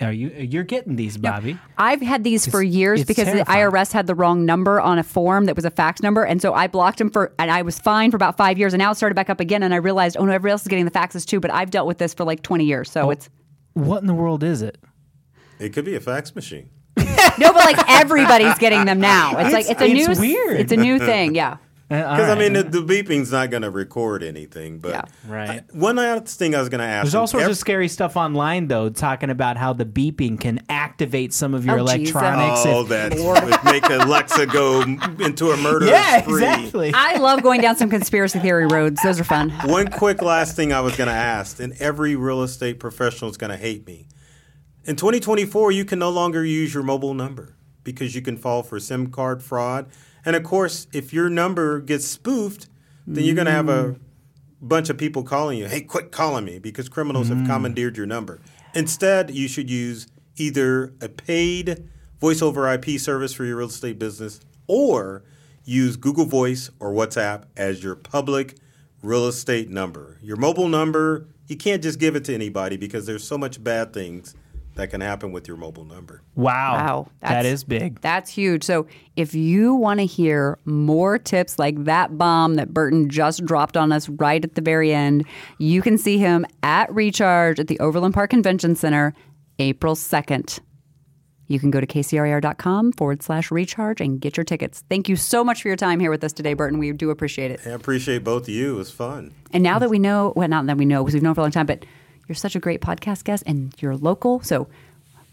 [0.00, 1.58] Are you you're getting these, Bobbi?
[1.78, 3.70] I've had these for years because terrifying.
[3.70, 6.42] the IRS had the wrong number on a form that was a fax number, and
[6.42, 8.90] so I blocked them for, and I was fine for about five years, and now
[8.90, 10.90] it started back up again, and I realized, oh no, everybody else is getting the
[10.90, 13.00] faxes too, but I've dealt with this for like twenty years, Oh.
[13.04, 13.30] so it's
[13.72, 14.76] What in the world is it?
[15.58, 16.68] It could be a fax machine.
[16.98, 19.38] no, but like everybody's getting them now.
[19.38, 20.60] It's, like it's a it's new, weird.
[20.60, 21.56] it's a new thing, yeah.
[21.88, 24.78] Uh, because I mean, the, the beeping's not going to record anything.
[24.80, 25.02] But Yeah.
[25.28, 25.48] Right.
[25.50, 27.04] I- one last thing I was going to ask.
[27.04, 30.60] There's all sorts ev- of scary stuff online, though, talking about how the beeping can
[30.68, 32.10] activate some of your Oh, Jesus.
[32.12, 32.62] electronics.
[32.66, 36.42] Oh, that would make Alexa go into a murder yeah, spree.
[36.44, 36.92] exactly.
[36.92, 39.00] I love going down some conspiracy theory roads.
[39.04, 39.50] Those are fun.
[39.66, 43.36] One quick last thing I was going to ask, and every real estate professional is
[43.36, 44.08] going to hate me.
[44.86, 47.54] In 2024, you can no longer use your mobile number
[47.86, 49.86] because you can fall for SIM card fraud.
[50.26, 52.68] And of course, if your number gets spoofed,
[53.06, 53.98] then you're going to have a mm.
[54.60, 57.46] bunch of people calling you, hey, quit calling me because criminals have mm.
[57.46, 58.40] commandeered your number.
[58.74, 61.88] Instead, you should use either a paid
[62.20, 65.22] voice over IP service for your real estate business or
[65.64, 68.56] use Google Voice or WhatsApp as your public
[69.02, 70.18] real estate number.
[70.20, 73.92] Your mobile number, you can't just give it to anybody because there's so much bad
[73.92, 74.34] things
[74.76, 76.22] that can happen with your mobile number.
[76.34, 76.74] wow.
[76.76, 78.00] Wow, that that's- big.
[78.00, 78.62] That's huge.
[78.62, 83.76] So if you want to hear more tips like that bomb that Burton just dropped
[83.76, 85.24] on us right at the very end,
[85.58, 89.12] you can see him at Recharge at the Overland Park Convention Center
[89.58, 90.60] April 2nd.
[91.48, 94.82] You can go to kcrar.com forward slash recharge and get your tickets.
[94.90, 96.78] Thank you so much for your time here with us today, Burton.
[96.80, 97.60] We do appreciate it.
[97.64, 98.74] I appreciate both of you.
[98.74, 99.32] It was fun.
[99.52, 101.44] And now that we know, well, not that we know because we've known for a
[101.44, 101.84] long time, but
[102.28, 104.40] you're such a great podcast guest and you're local.
[104.40, 104.68] So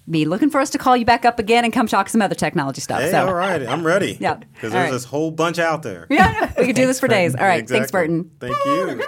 [0.09, 2.35] be looking for us to call you back up again and come talk some other
[2.35, 3.01] technology stuff.
[3.01, 3.25] Hey, so.
[3.27, 3.65] all right.
[3.65, 4.17] I'm ready.
[4.23, 4.35] Yeah.
[4.35, 4.91] Because there's right.
[4.91, 6.07] this whole bunch out there.
[6.13, 7.35] Yeah, we could do this for days.
[7.35, 8.29] All right, thanks, Burton.
[8.39, 9.01] Thank you.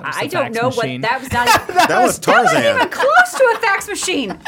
[0.00, 1.02] I don't know machine.
[1.02, 1.32] what that was.
[1.32, 2.76] Not even, That was Tarzan.
[2.76, 4.38] even close to a fax machine.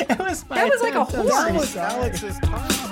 [0.00, 1.30] It was my That was like a attempt.
[1.30, 1.56] horn.
[1.76, 2.83] Alex's Tarzan.